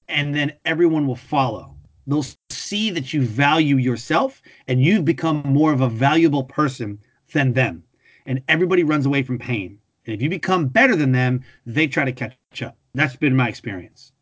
and 0.09 0.35
then 0.35 0.53
everyone 0.65 1.07
will 1.07 1.17
follow 1.17 1.75
they'll 2.07 2.25
see 2.51 2.91
that 2.91 3.12
you 3.12 3.23
value 3.23 3.77
yourself 3.77 4.43
and 4.67 4.83
you've 4.83 5.05
become 5.05 5.43
more 5.47 5.73
of 5.73 5.81
a 5.81 5.88
valuable 5.88 6.45
person 6.45 6.99
than 7.33 7.53
them 7.53 7.83
and 8.27 8.43
everybody 8.49 8.83
runs 8.85 9.07
away 9.07 9.23
from 9.23 9.38
pain 9.38 9.79
and 10.07 10.15
if 10.15 10.23
you 10.23 10.29
become 10.29 10.67
better 10.67 10.97
than 10.97 11.12
them 11.12 11.43
they 11.67 11.87
try 11.87 12.05
to 12.05 12.12
catch 12.12 12.62
up 12.62 12.77
that's 12.95 13.17
been 13.17 13.37
my 13.37 13.49
experience 13.49 14.12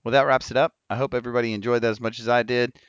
Well, 0.08 0.14
that 0.14 0.26
wraps 0.26 0.52
it 0.52 0.58
up. 0.58 0.74
I 0.90 0.96
hope 0.96 1.14
everybody 1.14 1.52
enjoyed 1.52 1.82
that 1.82 1.92
as 1.92 2.00
much 2.00 2.22
as 2.22 2.30
I 2.30 2.42
did. 2.42 2.70
It 2.70 2.80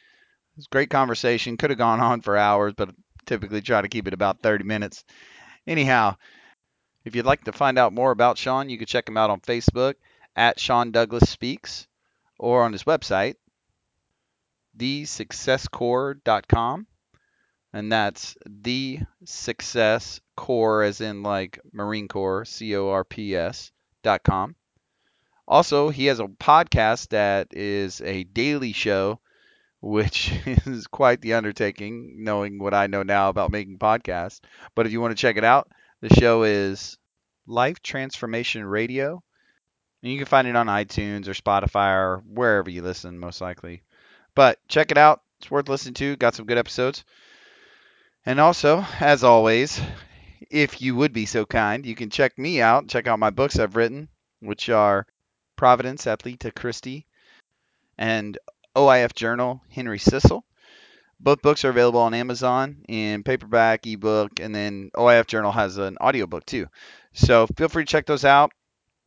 was 0.55 0.67
a 0.67 0.71
great 0.71 0.89
conversation. 0.89 1.57
Could 1.57 1.71
have 1.71 1.77
gone 1.77 1.99
on 1.99 2.21
for 2.21 2.37
hours, 2.37 2.75
but 2.77 2.91
typically 3.27 3.61
try 3.61 3.83
to 3.83 3.89
keep 3.89 4.07
it 4.07 4.15
about 4.15 4.41
30 4.41 4.63
minutes. 4.63 5.03
Anyhow, 5.67 6.15
if 7.05 7.17
you'd 7.17 7.27
like 7.27 7.43
to 7.43 7.53
find 7.53 7.77
out 7.77 7.93
more 7.93 8.13
about 8.13 8.39
Sean, 8.39 8.71
you 8.71 8.79
can 8.79 8.87
check 8.87 9.09
him 9.09 9.17
out 9.17 9.31
on 9.31 9.41
Facebook 9.41 9.95
at 10.37 10.61
Sean 10.61 10.93
Douglas 10.93 11.29
Speaks 11.29 11.89
or 12.39 12.63
on 12.63 12.71
his 12.71 12.85
website, 12.85 13.35
thesuccesscorps.com. 14.79 16.87
And 17.73 17.91
that's 17.91 18.37
the 18.47 19.01
Success 19.25 20.21
Corps, 20.37 20.85
as 20.85 21.01
in 21.01 21.25
like 21.25 21.59
Marine 21.73 22.07
Corps, 22.07 22.45
C 22.45 22.77
O 22.77 22.91
R 22.91 23.03
P 23.03 23.35
S 23.35 23.73
dot 24.05 24.23
com. 24.23 24.55
Also, 25.49 25.89
he 25.89 26.05
has 26.07 26.21
a 26.21 26.27
podcast 26.27 27.09
that 27.09 27.49
is 27.53 28.03
a 28.03 28.23
daily 28.25 28.75
show, 28.75 29.19
which 29.81 30.31
is 30.47 30.87
quite 30.87 31.23
the 31.23 31.33
undertaking, 31.33 32.17
knowing 32.19 32.59
what 32.59 32.75
I 32.75 32.87
know 32.87 33.03
now 33.03 33.31
about 33.31 33.51
making 33.51 33.79
podcasts. 33.79 34.41
But 34.75 34.85
if 34.85 34.93
you 34.93 35.01
want 35.01 35.17
to 35.17 35.21
check 35.21 35.39
it 35.39 35.45
out, 35.45 35.71
the 36.03 36.11
show 36.11 36.43
is 36.43 36.99
Life 37.47 37.81
Transformation 37.83 38.63
Radio. 38.63 39.23
And 40.03 40.13
you 40.13 40.19
can 40.19 40.27
find 40.27 40.47
it 40.47 40.55
on 40.55 40.67
iTunes 40.67 41.29
or 41.29 41.33
Spotify 41.33 41.95
or 41.95 42.23
wherever 42.27 42.69
you 42.69 42.83
listen, 42.83 43.19
most 43.19 43.41
likely. 43.41 43.83
But 44.35 44.59
check 44.69 44.91
it 44.91 44.99
out. 44.99 45.23
It's 45.41 45.51
worth 45.51 45.71
listening 45.71 45.95
to. 45.95 46.17
Got 46.17 46.35
some 46.35 46.45
good 46.45 46.59
episodes. 46.59 47.05
And 48.27 48.39
also, 48.39 48.85
as 49.01 49.25
always, 49.25 49.81
if 50.51 50.83
you 50.83 50.95
would 50.95 51.15
be 51.15 51.25
so 51.25 51.47
kind, 51.47 51.87
you 51.87 51.95
can 51.95 52.11
check 52.11 52.39
me 52.39 52.61
out. 52.61 52.89
Check 52.89 53.07
out 53.07 53.19
my 53.19 53.31
books 53.31 53.59
I've 53.59 53.77
written, 53.77 54.11
which 54.41 54.69
are 54.69 55.07
Providence, 55.59 56.07
Athleta 56.07 56.55
Christie, 56.55 57.05
and 57.99 58.39
OIF 58.75 59.15
Journal, 59.15 59.61
Henry 59.69 59.99
Sissel. 59.99 60.45
Both 61.21 61.43
books 61.43 61.65
are 61.65 61.71
available 61.71 62.01
on 62.01 62.15
Amazon 62.15 62.85
in 62.89 63.25
paperback, 63.25 63.87
ebook, 63.87 64.39
and 64.41 64.55
then 64.55 64.91
OIF 64.97 65.27
Journal 65.27 65.53
has 65.53 65.77
an 65.77 65.99
audiobook 66.01 66.47
too. 66.47 66.69
So 67.13 67.49
feel 67.57 67.69
free 67.69 67.85
to 67.85 67.91
check 67.91 68.07
those 68.07 68.25
out. 68.25 68.53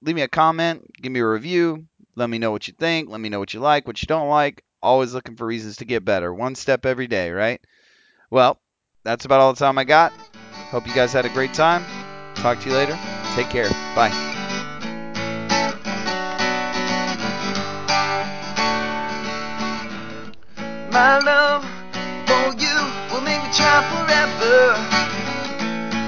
Leave 0.04 0.16
me 0.16 0.24
a 0.24 0.28
comment, 0.28 0.86
give 1.02 1.12
me 1.12 1.22
a 1.22 1.28
review, 1.28 1.86
let 2.16 2.30
me 2.30 2.38
know 2.38 2.52
what 2.52 2.68
you 2.68 2.74
think, 2.78 3.10
let 3.10 3.22
me 3.22 3.30
know 3.30 3.40
what 3.40 3.54
you 3.54 3.62
like, 3.62 3.88
what 3.88 4.02
you 4.02 4.08
don't 4.08 4.30
like. 4.30 4.64
Always 4.84 5.14
looking 5.14 5.38
for 5.38 5.46
reasons 5.46 5.78
to 5.78 5.86
get 5.86 6.04
better. 6.04 6.34
One 6.34 6.56
step 6.56 6.86
every 6.86 7.08
day, 7.08 7.32
right? 7.32 7.62
Well, 8.30 8.60
that's 9.04 9.26
about 9.26 9.40
all 9.40 9.54
the 9.54 9.60
time 9.60 9.78
I 9.78 9.86
got. 9.86 10.12
Hope 10.72 10.88
you 10.88 10.94
guys 10.94 11.14
had 11.14 11.26
a 11.26 11.30
great 11.30 11.54
time. 11.54 11.86
Talk 12.36 12.60
to 12.62 12.70
you 12.70 12.76
later. 12.76 13.00
Take 13.36 13.50
care. 13.50 13.70
Bye. 13.96 14.31
My 20.91 21.19
love 21.19 21.63
for 22.27 22.51
you 22.60 22.77
will 23.13 23.21
make 23.21 23.41
me 23.41 23.49
try 23.56 23.80
forever 23.88 24.75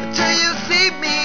until 0.03 0.31
you 0.31 0.53
see 0.67 0.91
me. 0.99 1.22